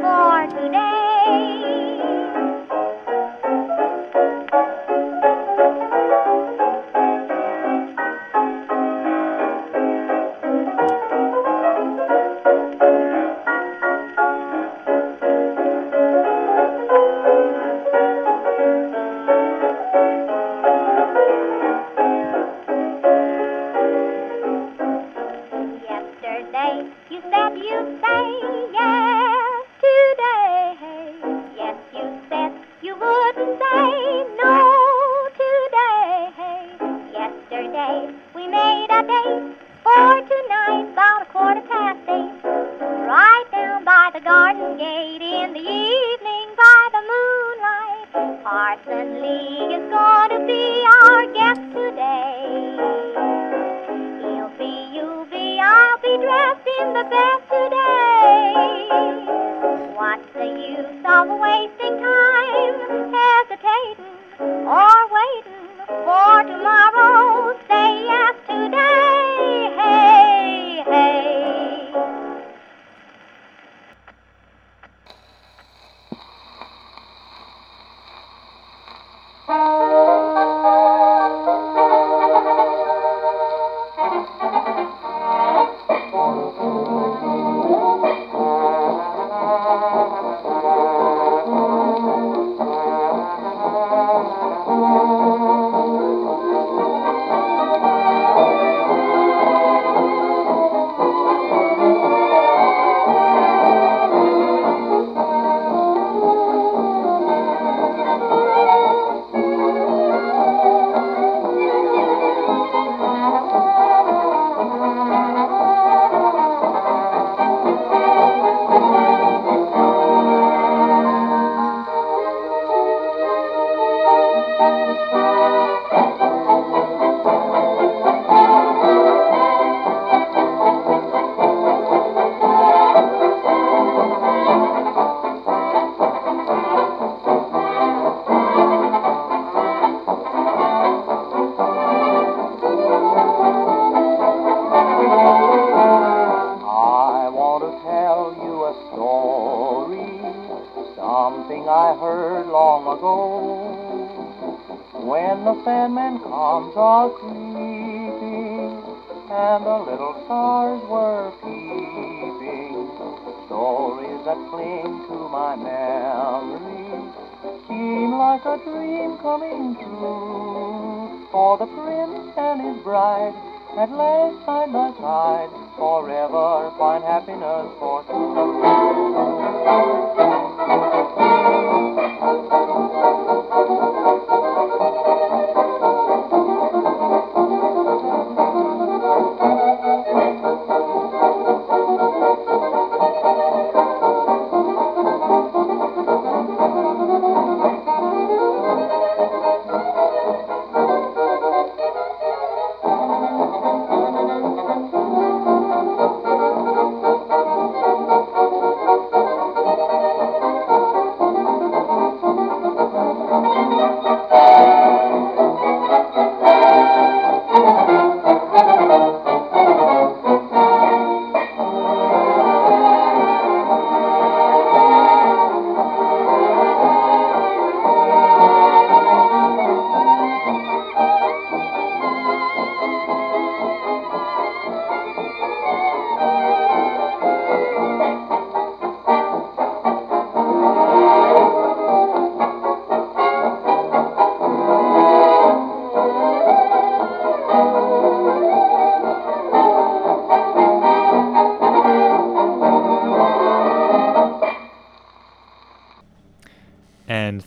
for 0.00 0.55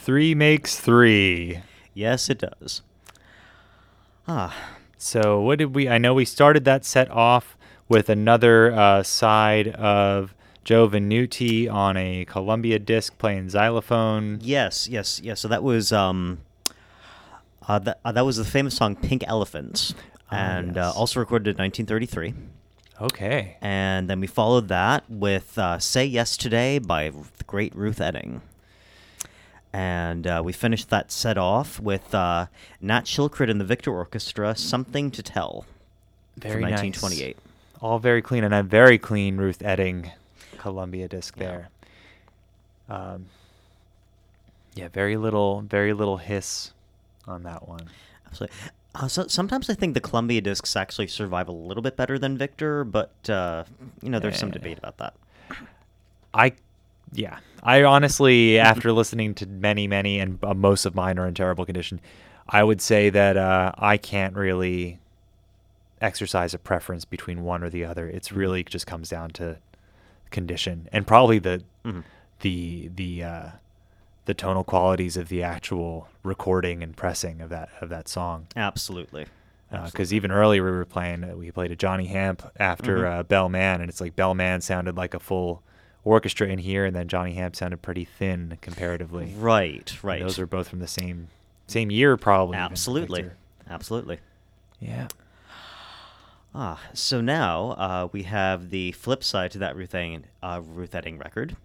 three 0.09 0.33
makes 0.33 0.79
three. 0.79 1.59
Yes, 1.93 2.31
it 2.31 2.39
does. 2.39 2.81
Ah. 4.27 4.57
So, 4.97 5.39
what 5.39 5.59
did 5.59 5.75
we? 5.75 5.87
I 5.87 5.99
know 5.99 6.15
we 6.15 6.25
started 6.25 6.65
that 6.65 6.83
set 6.83 7.11
off 7.11 7.55
with 7.87 8.09
another 8.09 8.73
uh, 8.73 9.03
side 9.03 9.67
of 9.67 10.33
Joe 10.63 10.89
Venuti 10.89 11.71
on 11.71 11.95
a 11.95 12.25
Columbia 12.25 12.79
disc 12.79 13.19
playing 13.19 13.49
xylophone. 13.49 14.39
Yes, 14.41 14.87
yes, 14.87 15.21
yes. 15.23 15.41
So 15.41 15.47
that 15.47 15.61
was 15.61 15.93
um, 15.93 16.39
uh, 17.67 17.77
that 17.77 17.99
uh, 18.03 18.11
that 18.11 18.25
was 18.25 18.37
the 18.37 18.45
famous 18.45 18.75
song 18.75 18.95
"Pink 18.95 19.23
Elephants," 19.27 19.93
oh, 20.31 20.35
and 20.35 20.75
uh, 20.75 20.91
also 20.95 21.19
recorded 21.19 21.51
in 21.51 21.63
1933. 21.63 22.33
Okay. 22.99 23.57
And 23.61 24.09
then 24.09 24.19
we 24.19 24.25
followed 24.25 24.69
that 24.69 25.03
with 25.07 25.55
uh, 25.59 25.77
"Say 25.77 26.07
Yes 26.07 26.35
Today" 26.35 26.79
by 26.79 27.11
the 27.11 27.43
great 27.45 27.75
Ruth 27.75 27.99
Etting. 27.99 28.41
And 29.71 30.25
uh, 30.25 30.41
we 30.43 30.51
finished 30.51 30.89
that 30.89 31.11
set 31.11 31.37
off 31.37 31.79
with 31.79 32.13
uh, 32.15 32.47
Nat 32.81 33.05
Shilkret 33.05 33.49
and 33.49 33.61
the 33.61 33.65
Victor 33.65 33.93
Orchestra, 33.93 34.55
Something 34.55 35.11
to 35.11 35.21
Tell. 35.21 35.65
Very 36.37 36.53
from 36.53 36.61
1928. 36.63 37.35
Nice. 37.35 37.45
All 37.81 37.99
very 37.99 38.21
clean, 38.21 38.43
and 38.43 38.53
I'm 38.53 38.67
very 38.67 38.97
clean 38.97 39.37
Ruth 39.37 39.61
Etting 39.61 40.11
Columbia 40.57 41.07
disc 41.07 41.35
there. 41.35 41.69
Yeah. 42.89 42.95
Um, 42.95 43.25
yeah, 44.75 44.87
very 44.87 45.17
little, 45.17 45.61
very 45.61 45.93
little 45.93 46.17
hiss 46.17 46.71
on 47.27 47.43
that 47.43 47.67
one. 47.67 47.89
Absolutely. 48.27 48.55
Uh, 48.95 49.07
so 49.07 49.27
sometimes 49.27 49.69
I 49.69 49.75
think 49.75 49.93
the 49.93 50.01
Columbia 50.01 50.41
discs 50.41 50.75
actually 50.75 51.07
survive 51.07 51.47
a 51.47 51.51
little 51.51 51.83
bit 51.83 51.95
better 51.95 52.17
than 52.17 52.37
Victor, 52.37 52.83
but 52.83 53.29
uh, 53.29 53.63
you 54.01 54.09
know, 54.09 54.19
there's 54.19 54.35
yeah, 54.35 54.39
some 54.39 54.51
debate 54.51 54.79
yeah. 54.81 54.89
about 54.89 54.97
that. 54.97 55.13
I 56.33 56.53
yeah, 57.13 57.39
I 57.63 57.83
honestly, 57.83 58.59
after 58.59 58.91
listening 59.01 59.33
to 59.35 59.45
many, 59.47 59.87
many, 59.87 60.19
and 60.19 60.37
uh, 60.43 60.53
most 60.53 60.85
of 60.85 60.95
mine 60.95 61.17
are 61.19 61.27
in 61.27 61.33
terrible 61.33 61.65
condition, 61.65 61.99
I 62.47 62.63
would 62.63 62.81
say 62.81 63.09
that 63.09 63.37
uh, 63.37 63.71
I 63.77 63.97
can't 63.97 64.35
really 64.35 64.99
exercise 66.01 66.53
a 66.53 66.57
preference 66.59 67.05
between 67.05 67.43
one 67.43 67.63
or 67.63 67.69
the 67.69 67.83
other. 67.85 68.07
It's 68.07 68.31
really 68.31 68.63
just 68.63 68.87
comes 68.87 69.09
down 69.09 69.31
to 69.31 69.57
condition 70.31 70.87
and 70.91 71.05
probably 71.07 71.39
the 71.39 71.63
Mhm. 71.83 72.03
the 72.41 72.89
the 72.95 73.23
uh, 73.23 73.47
the 74.25 74.33
tonal 74.33 74.63
qualities 74.63 75.17
of 75.17 75.27
the 75.27 75.41
actual 75.43 76.07
recording 76.23 76.83
and 76.83 76.95
pressing 76.95 77.41
of 77.41 77.49
that 77.49 77.69
of 77.81 77.89
that 77.89 78.07
song. 78.07 78.47
Absolutely. 78.55 79.25
Because 79.85 80.11
even 80.11 80.31
earlier 80.31 80.63
we 80.63 80.71
were 80.71 80.83
playing, 80.85 81.23
uh, 81.23 81.35
we 81.35 81.51
played 81.51 81.71
a 81.71 81.75
Johnny 81.75 82.07
Hamp 82.07 82.41
after 82.59 82.99
Mhm. 83.03 83.19
uh, 83.19 83.23
Bell 83.23 83.49
Man, 83.49 83.81
and 83.81 83.89
it's 83.89 84.01
like 84.01 84.15
Bell 84.15 84.33
Man 84.33 84.61
sounded 84.61 84.95
like 84.97 85.13
a 85.13 85.19
full 85.19 85.61
orchestra 86.03 86.47
in 86.47 86.59
here, 86.59 86.85
and 86.85 86.95
then 86.95 87.07
Johnny 87.07 87.33
Hamp 87.33 87.55
sounded 87.55 87.81
pretty 87.81 88.05
thin 88.05 88.57
comparatively. 88.61 89.33
Right, 89.37 89.91
And 89.91 90.03
right. 90.03 90.21
those 90.21 90.39
are 90.39 90.47
both 90.47 90.67
from 90.69 90.79
the 90.79 90.87
same 90.87 91.27
same 91.67 91.91
year, 91.91 92.17
probably. 92.17 92.57
Absolutely. 92.57 93.29
Absolutely. 93.69 94.19
Yeah. 94.79 95.07
Ah, 96.55 96.81
so 96.93 97.21
now 97.21 97.71
uh, 97.71 98.07
we 98.11 98.23
have 98.23 98.71
the 98.71 98.91
flip 98.93 99.23
side 99.23 99.51
to 99.51 99.59
that 99.59 99.75
Ruth 99.75 99.91
Etting, 99.93 100.23
uh, 100.41 100.61
Ruth 100.65 100.95
Etting 100.95 101.19
record, 101.19 101.55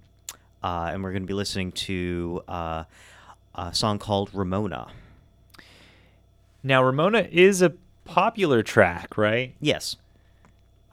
uh, 0.63 0.91
and 0.93 1.03
we're 1.03 1.13
going 1.13 1.23
to 1.23 1.27
be 1.27 1.33
listening 1.33 1.73
to 1.73 2.43
uh, 2.47 2.85
a 3.55 3.73
song 3.75 3.99
called 3.99 4.29
Ramona. 4.35 4.89
Now 6.63 6.83
Ramona 6.83 7.27
is 7.31 7.63
a 7.63 7.73
popular 8.05 8.63
track, 8.63 9.17
right? 9.17 9.55
Yes. 9.59 9.97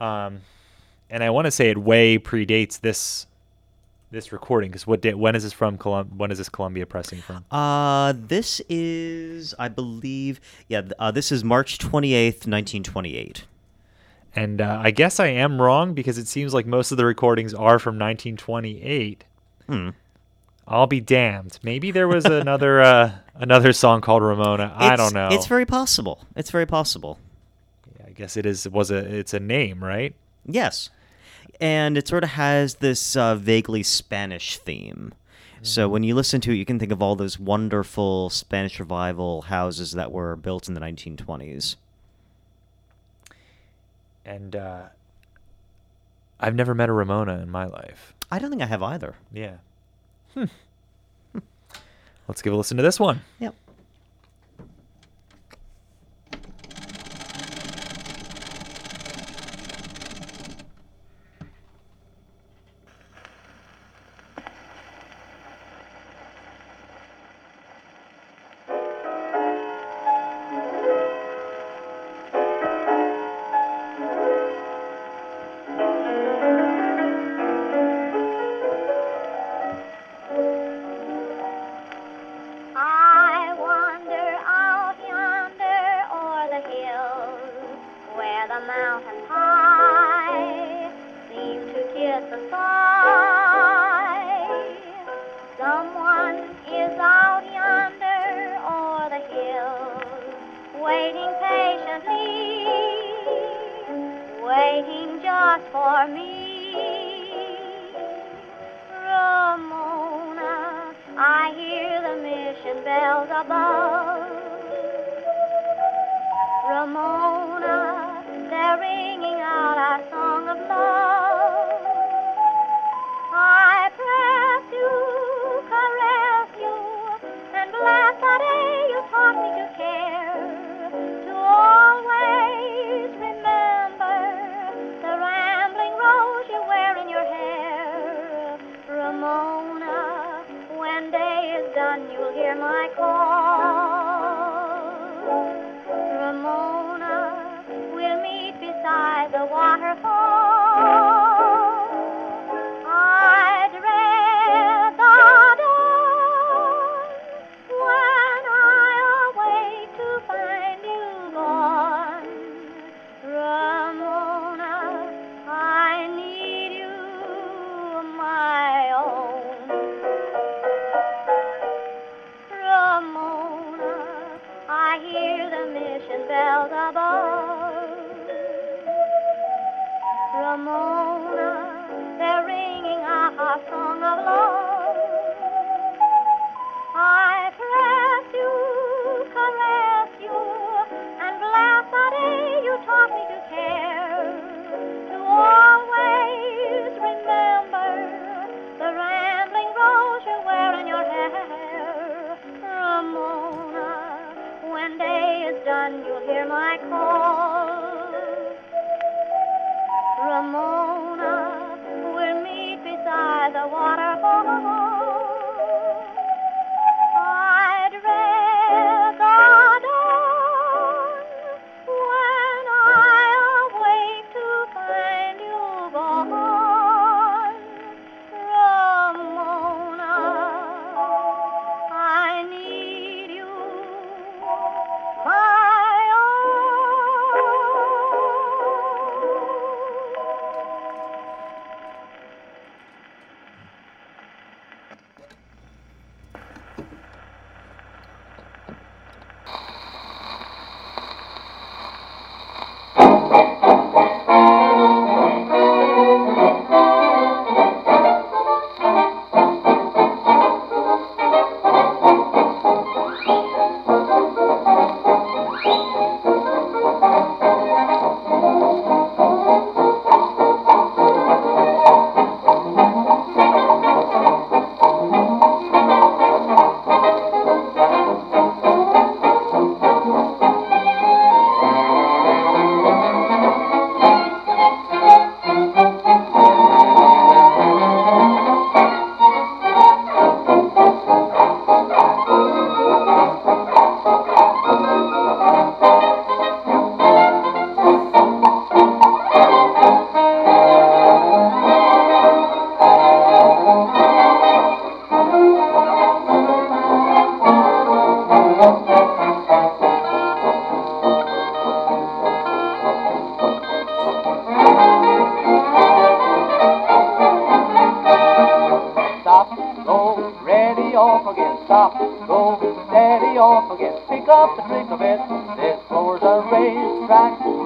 Um, 0.00 0.40
and 1.10 1.22
I 1.22 1.28
want 1.28 1.44
to 1.44 1.50
say 1.50 1.68
it 1.68 1.76
way 1.76 2.18
predates 2.18 2.80
this 2.80 3.26
this 4.12 4.30
recording 4.30 4.70
because 4.70 4.86
what 4.86 5.00
day, 5.00 5.14
when 5.14 5.34
is 5.34 5.42
this 5.42 5.52
from? 5.52 5.78
Colum- 5.78 6.16
when 6.16 6.30
is 6.30 6.38
this 6.38 6.48
Columbia 6.48 6.86
pressing 6.86 7.20
from? 7.20 7.44
Uh, 7.50 8.12
this 8.14 8.60
is, 8.68 9.54
I 9.58 9.68
believe, 9.68 10.40
yeah, 10.68 10.82
uh, 10.98 11.10
this 11.10 11.32
is 11.32 11.42
March 11.42 11.78
28th, 11.78 12.46
1928. 12.46 13.44
And 14.34 14.60
uh, 14.60 14.80
I 14.82 14.90
guess 14.92 15.18
I 15.18 15.26
am 15.26 15.60
wrong 15.60 15.94
because 15.94 16.18
it 16.18 16.28
seems 16.28 16.54
like 16.54 16.66
most 16.66 16.92
of 16.92 16.98
the 16.98 17.04
recordings 17.04 17.52
are 17.52 17.78
from 17.78 17.96
1928. 17.96 19.24
Hmm. 19.66 19.90
I'll 20.66 20.86
be 20.86 21.00
damned. 21.00 21.58
Maybe 21.62 21.90
there 21.90 22.06
was 22.06 22.24
another 22.24 22.80
uh, 22.80 23.12
another 23.34 23.72
song 23.72 24.00
called 24.00 24.22
Ramona. 24.22 24.72
I 24.76 24.96
don't 24.96 25.12
know. 25.12 25.28
It's 25.32 25.46
very 25.46 25.66
possible. 25.66 26.24
It's 26.36 26.50
very 26.50 26.66
possible. 26.66 27.18
Yeah, 27.98 28.06
i 28.08 28.10
guess 28.10 28.36
it 28.36 28.46
is. 28.46 28.68
Was 28.68 28.90
a. 28.90 28.96
It's 28.96 29.34
a 29.34 29.40
name, 29.40 29.82
right? 29.82 30.14
Yes. 30.46 30.88
And 31.62 31.96
it 31.96 32.08
sort 32.08 32.24
of 32.24 32.30
has 32.30 32.74
this 32.74 33.14
uh, 33.14 33.36
vaguely 33.36 33.84
Spanish 33.84 34.58
theme. 34.58 35.14
So 35.62 35.88
when 35.88 36.02
you 36.02 36.16
listen 36.16 36.40
to 36.40 36.50
it, 36.50 36.56
you 36.56 36.64
can 36.64 36.80
think 36.80 36.90
of 36.90 37.00
all 37.00 37.14
those 37.14 37.38
wonderful 37.38 38.30
Spanish 38.30 38.80
revival 38.80 39.42
houses 39.42 39.92
that 39.92 40.10
were 40.10 40.34
built 40.34 40.66
in 40.66 40.74
the 40.74 40.80
1920s. 40.80 41.76
And 44.24 44.56
uh, 44.56 44.86
I've 46.40 46.56
never 46.56 46.74
met 46.74 46.88
a 46.88 46.92
Ramona 46.92 47.38
in 47.40 47.48
my 47.48 47.66
life. 47.66 48.12
I 48.28 48.40
don't 48.40 48.50
think 48.50 48.62
I 48.62 48.66
have 48.66 48.82
either. 48.82 49.14
Yeah. 49.32 49.58
Hmm. 50.34 50.46
Let's 52.26 52.42
give 52.42 52.52
a 52.52 52.56
listen 52.56 52.76
to 52.76 52.82
this 52.82 52.98
one. 52.98 53.20
Yep. 53.38 53.54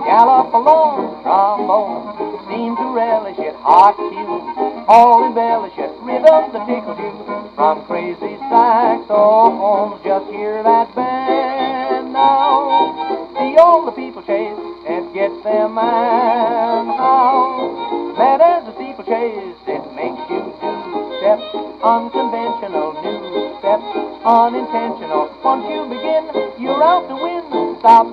Gallop 0.05 0.53
along, 0.53 1.22
trombone. 1.22 2.44
Seem 2.49 2.76
to 2.76 2.86
relish 2.92 3.38
it. 3.38 3.55
Hot 3.62 3.97
tunes, 3.97 4.84
all 4.88 5.26
embellish 5.26 5.76
it. 5.78 5.90
Rhythms 6.03 6.53
that 6.53 6.66
tickle 6.66 6.97
you. 6.99 7.14
From 7.57 7.84
crazy 7.86 8.36
saxophones, 8.53 10.03
just 10.05 10.30
hear 10.30 10.62
that 10.62 10.94
band 10.94 12.12
now. 12.12 13.32
See 13.32 13.57
all 13.57 13.86
the 13.86 13.92
people 13.92 14.22
chase 14.22 14.59
and 14.86 15.12
get 15.14 15.32
them 15.42 15.78
and 15.78 16.88
how. 17.01 18.14
Mad 18.18 18.40
as 18.40 18.68
a 18.68 18.74
steeplechase, 18.76 19.57
it 19.66 19.84
makes 19.97 20.20
you 20.28 20.40
do 20.61 20.86
steps 21.18 21.49
unconventional, 21.82 22.92
new 23.03 23.59
steps 23.59 23.88
unintentional. 24.24 25.28
Once 25.42 25.66
you 25.68 25.84
begin, 25.90 26.24
you're 26.61 26.82
out 26.82 27.09
to 27.09 27.16
win. 27.16 27.76
Stop, 27.80 28.07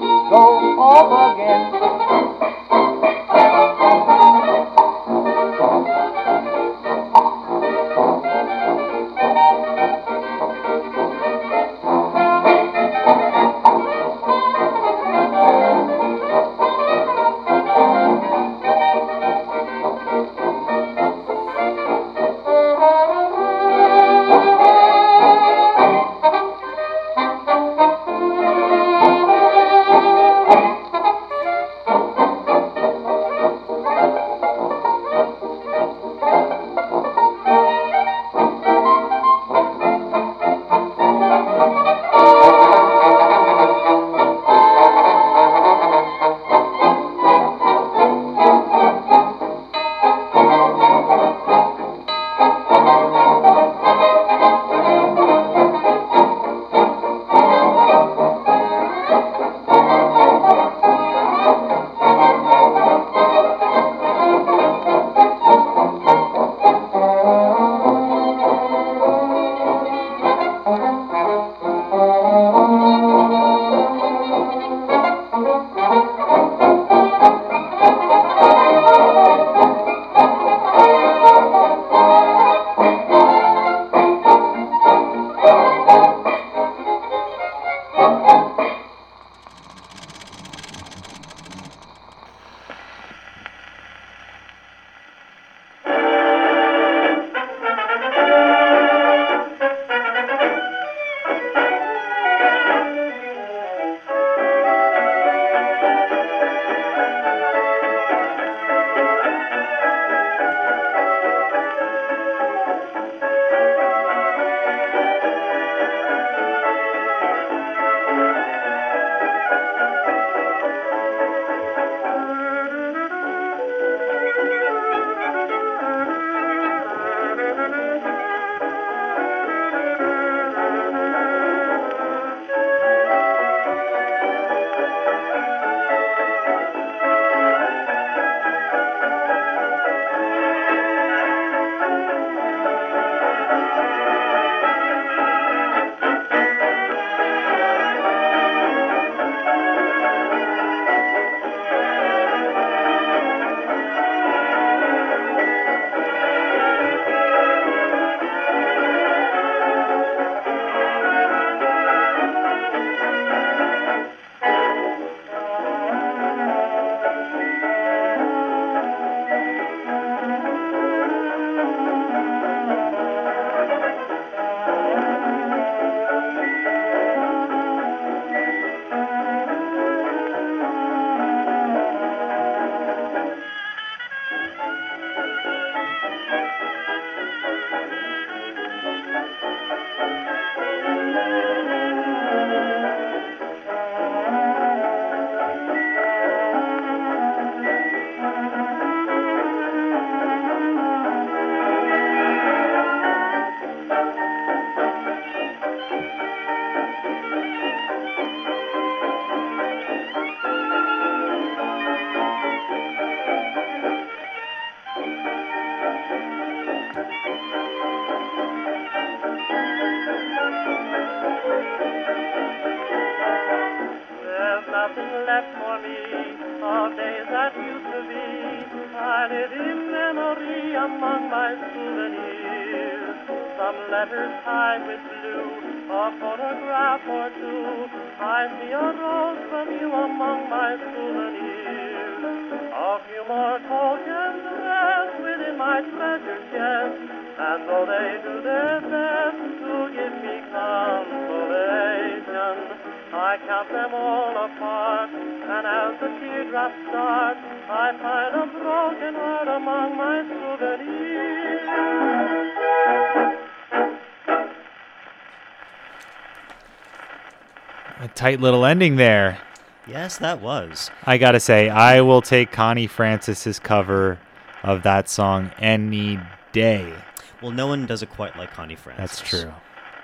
tight 268.24 268.40
little 268.40 268.66
ending 268.66 268.96
there. 268.96 269.38
Yes, 269.86 270.18
that 270.20 270.42
was. 270.42 270.90
I 271.06 271.18
gotta 271.18 271.42
say, 271.42 271.68
I 271.68 272.00
will 272.00 272.22
take 272.22 272.52
Connie 272.54 272.88
Francis's 272.88 273.60
cover 273.60 274.18
of 274.64 274.84
that 274.84 275.10
song 275.10 275.52
any 275.60 276.18
day. 276.54 276.94
Well, 277.42 277.52
no 277.52 277.68
one 277.68 277.86
does 277.86 278.02
it 278.02 278.10
quite 278.10 278.38
like 278.38 278.54
Connie 278.54 278.78
Francis. 278.78 279.20
That's 279.20 279.30
true. 279.30 279.52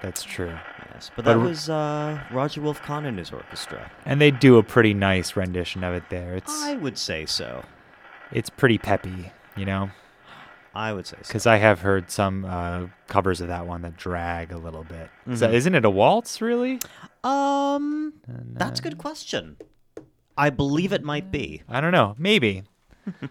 That's 0.02 0.24
true. 0.24 0.54
Yes, 0.94 1.12
but 1.16 1.24
But 1.24 1.32
that 1.32 1.38
r- 1.38 1.46
was 1.46 1.70
uh, 1.70 2.22
Roger 2.30 2.60
Wolf 2.60 2.82
Kahn 2.82 3.06
and 3.06 3.18
his 3.18 3.32
orchestra. 3.32 3.90
And 4.06 4.20
they 4.20 4.32
do 4.32 4.58
a 4.58 4.64
pretty 4.64 4.94
nice 4.94 5.38
rendition 5.38 5.86
of 5.86 5.94
it 5.94 6.04
there. 6.10 6.36
It's 6.36 6.52
I 6.64 6.76
would 6.76 6.98
say 6.98 7.26
so. 7.26 7.64
it's 8.34 8.50
pretty 8.50 8.78
peppy, 8.78 9.32
you 9.56 9.64
know, 9.64 9.92
I 10.76 10.94
would 10.94 11.08
say 11.08 11.18
so. 11.22 11.28
because 11.28 11.48
I 11.48 11.58
have 11.58 11.80
heard 11.82 12.12
some 12.12 12.46
uh, 12.46 12.88
covers 13.08 13.42
of 13.42 13.48
that 13.48 13.66
one 13.66 13.82
that 13.82 13.98
drag 13.98 14.52
a 14.52 14.58
little 14.58 14.84
bit. 14.84 15.10
Is 15.28 15.40
that, 15.40 15.50
Mhm. 15.52 15.56
isn't 15.56 15.76
it 15.76 15.86
a 15.86 15.90
waltz, 15.90 16.42
really? 16.42 16.80
Um, 17.24 18.14
that's 18.28 18.80
a 18.80 18.84
good 18.84 18.98
question. 18.98 19.58
I 20.38 20.50
believe 20.52 20.94
it 20.94 21.04
might 21.04 21.32
be. 21.32 21.64
I 21.68 21.82
don't 21.82 21.92
know. 21.92 22.16
Maybe 22.18 22.64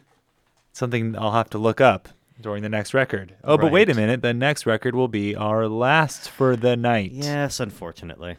something 0.72 1.16
I'll 1.16 1.32
have 1.32 1.50
to 1.50 1.58
look 1.58 1.80
up 1.80 2.08
during 2.40 2.62
the 2.62 2.68
next 2.68 2.94
record. 2.94 3.34
Oh, 3.42 3.56
but 3.56 3.72
wait 3.72 3.88
a 3.90 3.94
minute. 3.94 4.22
The 4.22 4.34
next 4.34 4.66
record 4.66 4.94
will 4.94 5.08
be 5.08 5.34
our 5.34 5.66
last 5.68 6.28
for 6.30 6.54
the 6.56 6.76
night. 6.76 7.12
Yes, 7.12 7.60
unfortunately. 7.60 8.36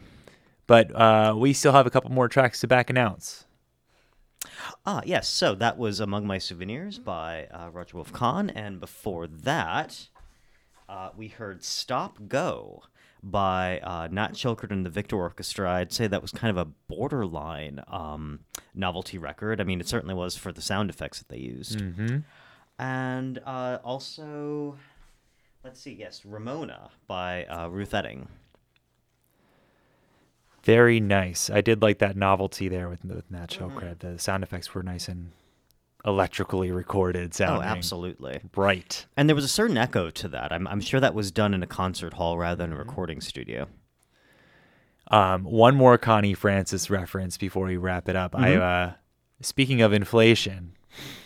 But 0.67 0.95
uh, 0.95 1.33
we 1.37 1.53
still 1.53 1.71
have 1.73 1.87
a 1.87 1.89
couple 1.89 2.11
more 2.11 2.27
tracks 2.27 2.59
to 2.61 2.67
back 2.67 2.89
announce. 2.89 3.45
Ah, 4.85 5.01
yes. 5.05 5.27
So 5.29 5.55
that 5.55 5.77
was 5.77 5.99
Among 5.99 6.25
My 6.25 6.37
Souvenirs 6.37 6.99
by 6.99 7.47
uh, 7.47 7.69
Roger 7.71 7.97
Wolf 7.97 8.11
Kahn. 8.13 8.49
And 8.49 8.79
before 8.79 9.27
that, 9.27 10.07
uh, 10.87 11.09
we 11.15 11.27
heard 11.27 11.63
Stop 11.63 12.27
Go 12.27 12.83
by 13.21 13.79
uh, 13.79 14.07
Nat 14.09 14.33
Shilkret 14.33 14.71
and 14.71 14.85
the 14.85 14.89
Victor 14.89 15.17
Orchestra. 15.17 15.71
I'd 15.71 15.91
say 15.91 16.07
that 16.07 16.21
was 16.21 16.31
kind 16.31 16.49
of 16.49 16.57
a 16.57 16.71
borderline 16.87 17.83
um, 17.87 18.39
novelty 18.73 19.17
record. 19.17 19.59
I 19.59 19.65
mean, 19.65 19.81
it 19.81 19.87
certainly 19.87 20.15
was 20.15 20.37
for 20.37 20.51
the 20.51 20.61
sound 20.61 20.89
effects 20.89 21.19
that 21.19 21.29
they 21.29 21.39
used. 21.39 21.79
Mm-hmm. 21.79 22.19
And 22.79 23.41
uh, 23.45 23.79
also, 23.83 24.77
let's 25.65 25.81
see, 25.81 25.93
yes, 25.93 26.23
Ramona 26.23 26.91
by 27.07 27.43
uh, 27.45 27.67
Ruth 27.67 27.93
Etting. 27.93 28.27
Very 30.63 30.99
nice. 30.99 31.49
I 31.49 31.61
did 31.61 31.81
like 31.81 31.99
that 31.99 32.15
novelty 32.15 32.67
there 32.67 32.89
with, 32.89 33.03
with 33.05 33.29
Nat 33.31 33.47
Mm-hmm. 33.49 34.13
The 34.13 34.19
sound 34.19 34.43
effects 34.43 34.73
were 34.73 34.83
nice 34.83 35.07
and 35.07 35.31
electrically 36.05 36.71
recorded 36.71 37.33
Oh, 37.59 37.61
absolutely. 37.61 38.39
Bright. 38.51 39.05
And 39.17 39.27
there 39.27 39.35
was 39.35 39.45
a 39.45 39.49
certain 39.49 39.77
echo 39.77 40.09
to 40.09 40.27
that. 40.29 40.51
I'm, 40.51 40.67
I'm 40.67 40.81
sure 40.81 40.99
that 40.99 41.13
was 41.13 41.31
done 41.31 41.53
in 41.53 41.63
a 41.63 41.67
concert 41.67 42.13
hall 42.13 42.37
rather 42.37 42.63
than 42.63 42.73
a 42.73 42.77
recording 42.77 43.21
studio. 43.21 43.67
Um, 45.11 45.43
one 45.43 45.75
more 45.75 45.97
Connie 45.97 46.33
Francis 46.35 46.89
reference 46.89 47.37
before 47.37 47.65
we 47.65 47.77
wrap 47.77 48.07
it 48.07 48.15
up. 48.15 48.35
I, 48.35 48.55
uh, 48.55 48.93
speaking 49.41 49.81
of 49.81 49.91
inflation, 49.91 50.73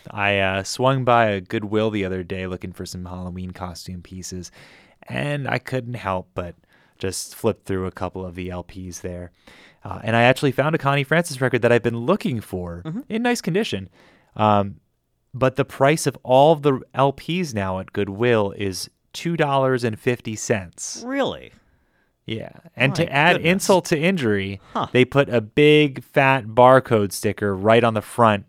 I 0.09 0.39
uh, 0.39 0.63
swung 0.63 1.03
by 1.03 1.25
a 1.25 1.41
Goodwill 1.41 1.89
the 1.89 2.05
other 2.05 2.23
day 2.23 2.47
looking 2.47 2.71
for 2.71 2.85
some 2.85 3.05
Halloween 3.05 3.51
costume 3.51 4.01
pieces, 4.01 4.51
and 5.03 5.47
I 5.47 5.59
couldn't 5.59 5.95
help 5.95 6.29
but 6.33 6.55
just 7.03 7.35
flipped 7.35 7.65
through 7.65 7.85
a 7.85 7.91
couple 7.91 8.25
of 8.25 8.35
the 8.35 8.47
LPs 8.49 9.01
there. 9.01 9.31
Uh, 9.83 9.99
and 10.03 10.15
I 10.15 10.23
actually 10.23 10.53
found 10.53 10.73
a 10.75 10.77
Connie 10.77 11.03
Francis 11.03 11.41
record 11.41 11.61
that 11.63 11.71
I've 11.71 11.83
been 11.83 11.97
looking 12.05 12.39
for 12.41 12.81
in 13.09 13.21
nice 13.23 13.41
condition. 13.41 13.89
Um, 14.37 14.77
but 15.33 15.55
the 15.57 15.65
price 15.65 16.07
of 16.07 16.17
all 16.23 16.53
of 16.53 16.61
the 16.61 16.79
LPs 16.95 17.53
now 17.53 17.79
at 17.79 17.91
Goodwill 17.91 18.53
is 18.57 18.89
two 19.11 19.35
dollars 19.35 19.83
and 19.83 19.99
fifty 19.99 20.35
cents. 20.35 21.03
Really? 21.05 21.51
Yeah. 22.25 22.51
And 22.75 22.91
My 22.91 22.95
to 23.03 23.11
add 23.11 23.33
goodness. 23.33 23.51
insult 23.51 23.85
to 23.85 23.99
injury, 23.99 24.61
Huh. 24.73 24.87
they 24.93 25.03
put 25.03 25.27
a 25.27 25.41
big 25.41 26.03
fat 26.03 26.45
barcode 26.45 27.11
sticker 27.11 27.53
right 27.55 27.83
on 27.83 27.93
the 27.95 28.01
front 28.01 28.45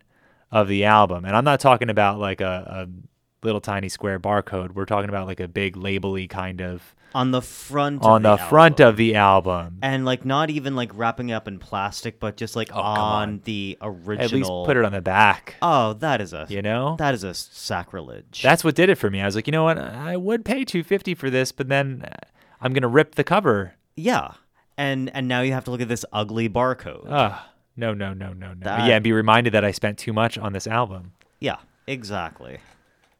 of 0.52 0.68
the 0.68 0.84
album. 0.84 1.24
And 1.24 1.34
I'm 1.36 1.44
not 1.44 1.58
talking 1.58 1.90
about 1.90 2.20
like 2.20 2.40
a, 2.40 2.86
a 2.86 3.44
little 3.44 3.60
tiny 3.60 3.88
square 3.88 4.20
barcode. 4.20 4.74
We're 4.74 4.84
talking 4.84 5.08
about 5.08 5.26
like 5.26 5.40
a 5.40 5.48
big 5.48 5.76
labely 5.76 6.28
kind 6.28 6.60
of 6.62 6.94
On 7.14 7.30
the 7.30 7.40
front 7.40 8.02
on 8.02 8.26
of 8.26 8.38
the, 8.38 8.44
the, 8.44 8.48
front 8.50 8.80
album. 8.80 8.88
of 8.90 8.96
the 8.96 9.14
album. 9.14 9.78
and 9.82 10.04
like 10.04 10.24
not 10.24 10.50
even 10.50 10.74
like 10.74 10.90
wrapping 10.94 11.28
it 11.30 11.34
up 11.34 11.46
in 11.46 11.58
plastic, 11.60 12.18
but 12.18 12.36
just 12.36 12.56
like 12.56 12.70
Oh, 12.74 12.80
on, 12.80 12.98
on. 13.28 13.40
the 13.44 13.78
original. 13.80 14.24
At 14.24 14.32
least 14.32 14.48
put 14.66 14.76
it 14.76 14.84
on 14.84 14.92
the 14.92 15.00
back. 15.00 15.54
Oh, 15.62 15.92
that 15.94 16.20
is 16.20 16.32
a 16.32 16.46
You 16.48 16.60
know? 16.62 16.96
that 16.98 17.14
is 17.14 17.22
a 17.22 17.32
sacrilege. 17.34 18.40
That's 18.42 18.64
what 18.64 18.74
did 18.74 18.88
it 18.90 18.96
for 18.96 19.10
me. 19.10 19.20
I 19.20 19.26
was 19.26 19.36
like, 19.36 19.46
you 19.46 19.52
know 19.52 19.64
what? 19.64 19.78
I 19.78 20.16
would 20.16 20.44
pay 20.44 20.64
250 20.64 21.14
for 21.14 21.30
this, 21.30 21.52
but 21.52 21.68
then 21.68 22.04
uh, 22.04 22.14
I'm 22.60 22.72
going 22.72 22.82
to 22.82 22.88
rip 22.88 23.14
the 23.14 23.24
cover. 23.24 23.74
yeah, 23.96 24.32
and 24.76 25.08
and 25.14 25.28
now 25.28 25.40
you 25.42 25.52
have 25.52 25.64
to 25.64 25.70
look 25.70 25.80
at 25.80 25.88
this 25.88 26.04
ugly 26.12 26.48
barcode. 26.48 27.06
Ah, 27.08 27.48
no, 27.76 27.94
no, 27.94 28.12
no, 28.12 28.32
no, 28.32 28.48
no. 28.54 28.54
That- 28.64 28.88
Yeah, 28.88 28.96
and 28.96 29.04
be 29.04 29.12
reminded 29.12 29.52
that 29.54 29.64
I 29.64 29.70
spent 29.70 29.98
too 29.98 30.12
much 30.12 30.36
on 30.36 30.52
this 30.52 30.66
album. 30.66 31.12
yeah, 31.40 31.58
exactly. 31.86 32.58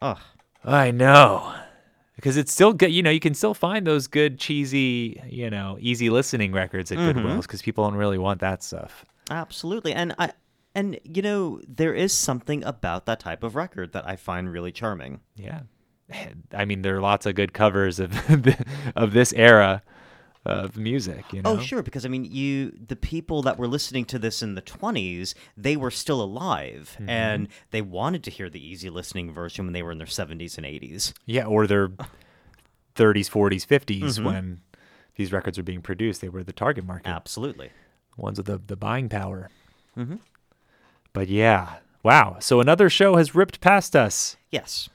Ugh. 0.01 0.19
I 0.65 0.91
know. 0.91 1.53
Because 2.25 2.37
it's 2.37 2.51
still 2.51 2.73
good, 2.73 2.91
you 2.91 3.03
know, 3.03 3.11
you 3.11 3.19
can 3.19 3.35
still 3.35 3.53
find 3.53 3.85
those 3.85 4.07
good, 4.07 4.39
cheesy, 4.39 5.21
you 5.29 5.47
know, 5.47 5.77
easy 5.79 6.09
listening 6.09 6.53
records 6.53 6.91
at 6.91 6.97
Goodwill's 6.97 7.45
because 7.45 7.59
mm-hmm. 7.59 7.65
people 7.65 7.83
don't 7.83 7.99
really 7.99 8.17
want 8.17 8.39
that 8.39 8.63
stuff. 8.63 9.05
Absolutely. 9.29 9.93
And 9.93 10.15
I 10.17 10.31
and 10.73 10.99
you 11.03 11.21
know, 11.21 11.61
there 11.67 11.93
is 11.93 12.13
something 12.13 12.63
about 12.63 13.05
that 13.05 13.19
type 13.19 13.43
of 13.43 13.55
record 13.55 13.93
that 13.93 14.09
I 14.09 14.15
find 14.15 14.51
really 14.51 14.71
charming. 14.71 15.19
Yeah. 15.35 15.59
I 16.51 16.65
mean, 16.65 16.81
there 16.81 16.97
are 16.97 16.99
lots 16.99 17.27
of 17.27 17.35
good 17.35 17.53
covers 17.53 17.99
of 17.99 18.11
of 18.95 19.13
this 19.13 19.31
era 19.33 19.83
of 20.45 20.77
music, 20.77 21.33
you 21.33 21.41
know. 21.41 21.53
Oh, 21.53 21.59
sure, 21.59 21.81
because 21.81 22.05
I 22.05 22.09
mean, 22.09 22.25
you 22.25 22.71
the 22.71 22.95
people 22.95 23.41
that 23.43 23.57
were 23.57 23.67
listening 23.67 24.05
to 24.05 24.19
this 24.19 24.43
in 24.43 24.55
the 24.55 24.61
20s, 24.61 25.33
they 25.57 25.75
were 25.75 25.91
still 25.91 26.21
alive 26.21 26.95
and 27.07 27.47
they 27.71 27.81
wanted 27.81 28.23
to 28.25 28.31
hear 28.31 28.49
the 28.49 28.63
easy 28.65 28.89
listening 28.89 29.31
version 29.33 29.65
when 29.65 29.73
they 29.73 29.81
were 29.83 29.91
in 29.91 29.97
their 29.97 30.07
70s 30.07 30.57
and 30.57 30.65
80s. 30.65 31.13
Yeah, 31.25 31.45
or 31.45 31.65
their 31.67 31.89
30s, 32.95 33.29
40s, 33.29 33.65
50s 33.65 34.23
when 34.23 34.61
these 35.15 35.31
records 35.31 35.57
were 35.57 35.63
being 35.63 35.81
produced. 35.81 36.21
They 36.21 36.29
were 36.29 36.43
the 36.43 36.53
target 36.53 36.85
market. 36.85 37.09
Absolutely. 37.09 37.71
ones 38.17 38.37
with 38.37 38.45
the, 38.47 38.57
the 38.65 38.75
buying 38.77 39.09
power. 39.09 39.49
Mhm. 39.97 40.19
But 41.11 41.27
yeah, 41.27 41.77
wow. 42.03 42.37
So 42.39 42.59
another 42.61 42.89
show 42.89 43.15
has 43.17 43.33
ripped 43.35 43.59
past 43.61 43.95
us, 43.95 44.37
Yes. 44.51 44.89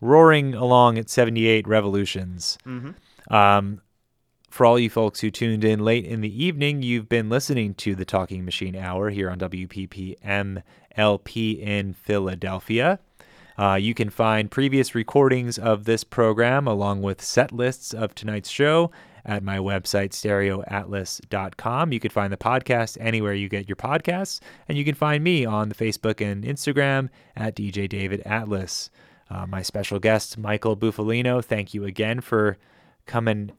roaring 0.00 0.54
along 0.54 0.98
at 0.98 1.08
78 1.10 1.66
revolutions. 1.68 2.58
Mhm. 2.66 2.94
Um, 3.30 3.80
for 4.54 4.64
all 4.64 4.78
you 4.78 4.88
folks 4.88 5.18
who 5.18 5.32
tuned 5.32 5.64
in 5.64 5.80
late 5.80 6.04
in 6.04 6.20
the 6.20 6.44
evening, 6.44 6.80
you've 6.80 7.08
been 7.08 7.28
listening 7.28 7.74
to 7.74 7.96
the 7.96 8.04
Talking 8.04 8.44
Machine 8.44 8.76
Hour 8.76 9.10
here 9.10 9.28
on 9.28 9.36
WPPM 9.40 10.62
LP 10.96 11.50
in 11.60 11.92
Philadelphia. 11.92 13.00
Uh, 13.58 13.74
you 13.74 13.94
can 13.94 14.10
find 14.10 14.52
previous 14.52 14.94
recordings 14.94 15.58
of 15.58 15.86
this 15.86 16.04
program 16.04 16.68
along 16.68 17.02
with 17.02 17.20
set 17.20 17.50
lists 17.50 17.92
of 17.92 18.14
tonight's 18.14 18.48
show 18.48 18.92
at 19.24 19.42
my 19.42 19.58
website, 19.58 20.10
stereoatlas.com. 20.10 21.92
You 21.92 21.98
can 21.98 22.12
find 22.12 22.32
the 22.32 22.36
podcast 22.36 22.96
anywhere 23.00 23.34
you 23.34 23.48
get 23.48 23.68
your 23.68 23.74
podcasts, 23.74 24.38
and 24.68 24.78
you 24.78 24.84
can 24.84 24.94
find 24.94 25.24
me 25.24 25.44
on 25.44 25.68
the 25.68 25.74
Facebook 25.74 26.20
and 26.20 26.44
Instagram 26.44 27.08
at 27.34 27.56
DJ 27.56 27.88
David 27.88 28.22
Atlas. 28.24 28.88
Uh, 29.28 29.48
my 29.48 29.62
special 29.62 29.98
guest, 29.98 30.38
Michael 30.38 30.76
Bufalino, 30.76 31.44
thank 31.44 31.74
you 31.74 31.84
again 31.84 32.20
for 32.20 32.56
coming 33.04 33.50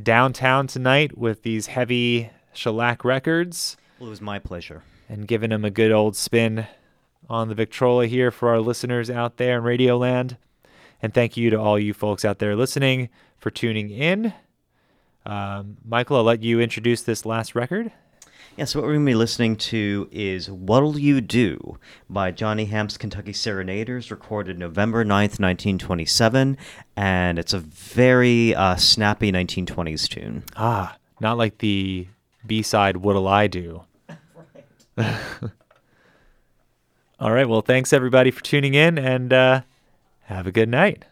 downtown 0.00 0.66
tonight 0.66 1.16
with 1.16 1.42
these 1.42 1.68
heavy 1.68 2.30
shellac 2.52 3.04
records 3.04 3.76
Well, 3.98 4.08
it 4.08 4.10
was 4.10 4.20
my 4.20 4.38
pleasure. 4.38 4.82
and 5.08 5.26
giving 5.28 5.50
them 5.50 5.64
a 5.64 5.70
good 5.70 5.92
old 5.92 6.16
spin 6.16 6.66
on 7.28 7.48
the 7.48 7.54
Victrola 7.54 8.06
here 8.06 8.30
for 8.30 8.48
our 8.50 8.60
listeners 8.60 9.08
out 9.10 9.36
there 9.38 9.56
in 9.58 9.64
Radioland. 9.64 10.36
And 11.02 11.12
thank 11.14 11.36
you 11.36 11.50
to 11.50 11.56
all 11.60 11.78
you 11.78 11.92
folks 11.94 12.24
out 12.24 12.38
there 12.38 12.56
listening 12.56 13.08
for 13.38 13.50
tuning 13.50 13.90
in. 13.90 14.32
Um, 15.26 15.76
Michael, 15.84 16.16
I'll 16.18 16.22
let 16.24 16.42
you 16.42 16.60
introduce 16.60 17.02
this 17.02 17.24
last 17.24 17.54
record. 17.54 17.92
Yeah, 18.56 18.66
so 18.66 18.78
what 18.78 18.86
we're 18.86 18.92
going 18.92 19.06
to 19.06 19.10
be 19.10 19.16
listening 19.16 19.56
to 19.56 20.08
is 20.12 20.48
What'll 20.48 20.96
You 20.96 21.20
Do 21.20 21.76
by 22.08 22.30
Johnny 22.30 22.66
Hamp's 22.66 22.96
Kentucky 22.96 23.32
Serenaders, 23.32 24.12
recorded 24.12 24.60
November 24.60 25.04
9th, 25.04 25.40
1927. 25.40 26.56
And 26.96 27.38
it's 27.40 27.52
a 27.52 27.58
very 27.58 28.54
uh, 28.54 28.76
snappy 28.76 29.32
1920s 29.32 30.08
tune. 30.08 30.44
Ah, 30.54 30.96
not 31.18 31.36
like 31.36 31.58
the 31.58 32.06
B 32.46 32.62
side 32.62 32.98
What'll 32.98 33.26
I 33.26 33.48
Do? 33.48 33.82
All 37.18 37.32
right. 37.32 37.48
Well, 37.48 37.62
thanks 37.62 37.92
everybody 37.92 38.30
for 38.30 38.44
tuning 38.44 38.74
in 38.74 38.98
and 38.98 39.32
uh, 39.32 39.62
have 40.26 40.46
a 40.46 40.52
good 40.52 40.68
night. 40.68 41.06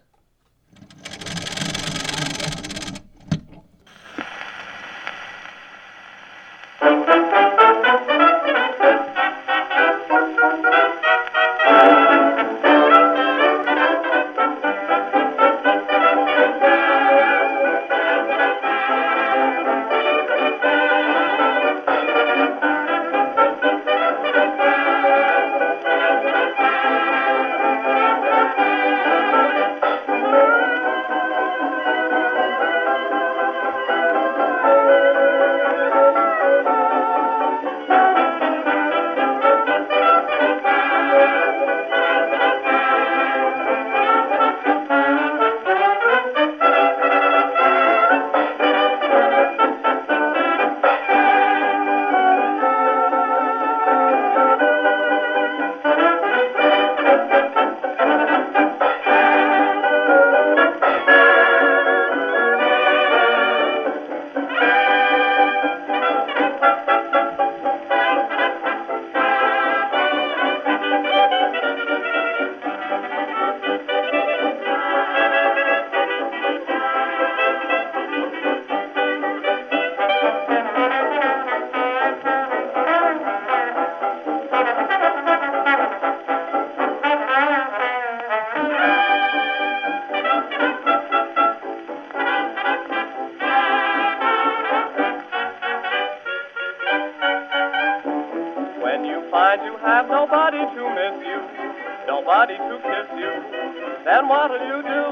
Then 104.05 104.29
what'll 104.29 104.59
you 104.59 104.83
do? 104.83 105.05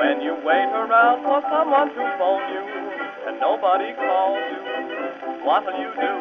When 0.00 0.20
you 0.22 0.34
wait 0.44 0.72
around 0.72 1.22
for 1.22 1.42
someone 1.50 1.88
to 1.92 2.02
phone 2.16 2.48
you, 2.52 2.64
and 3.28 3.38
nobody 3.40 3.92
calls 3.94 4.40
you, 4.50 4.60
what'll 5.44 5.76
you 5.76 5.92
do? 6.00 6.14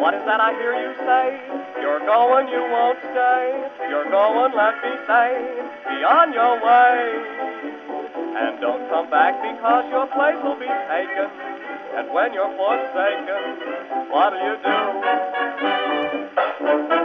What 0.00 0.14
is 0.14 0.24
that 0.26 0.40
I 0.40 0.52
hear 0.58 0.74
you 0.74 0.92
say? 1.06 1.40
You're 1.80 2.00
going, 2.00 2.48
you 2.48 2.62
won't 2.74 2.98
stay. 2.98 3.70
You're 3.88 4.10
going, 4.10 4.52
let 4.52 4.74
me 4.82 4.98
say, 5.06 5.38
be 5.88 6.02
on 6.04 6.32
your 6.32 6.58
way. 6.58 7.22
And 8.34 8.60
don't 8.60 8.88
come 8.90 9.08
back 9.10 9.40
because 9.40 9.88
your 9.90 10.06
place 10.08 10.42
will 10.42 10.58
be 10.58 10.66
taken. 10.90 11.30
And 11.94 12.12
when 12.12 12.32
you're 12.34 12.50
forsaken, 12.56 14.10
what'll 14.10 14.42
you 14.42 14.56
do? 16.98 17.01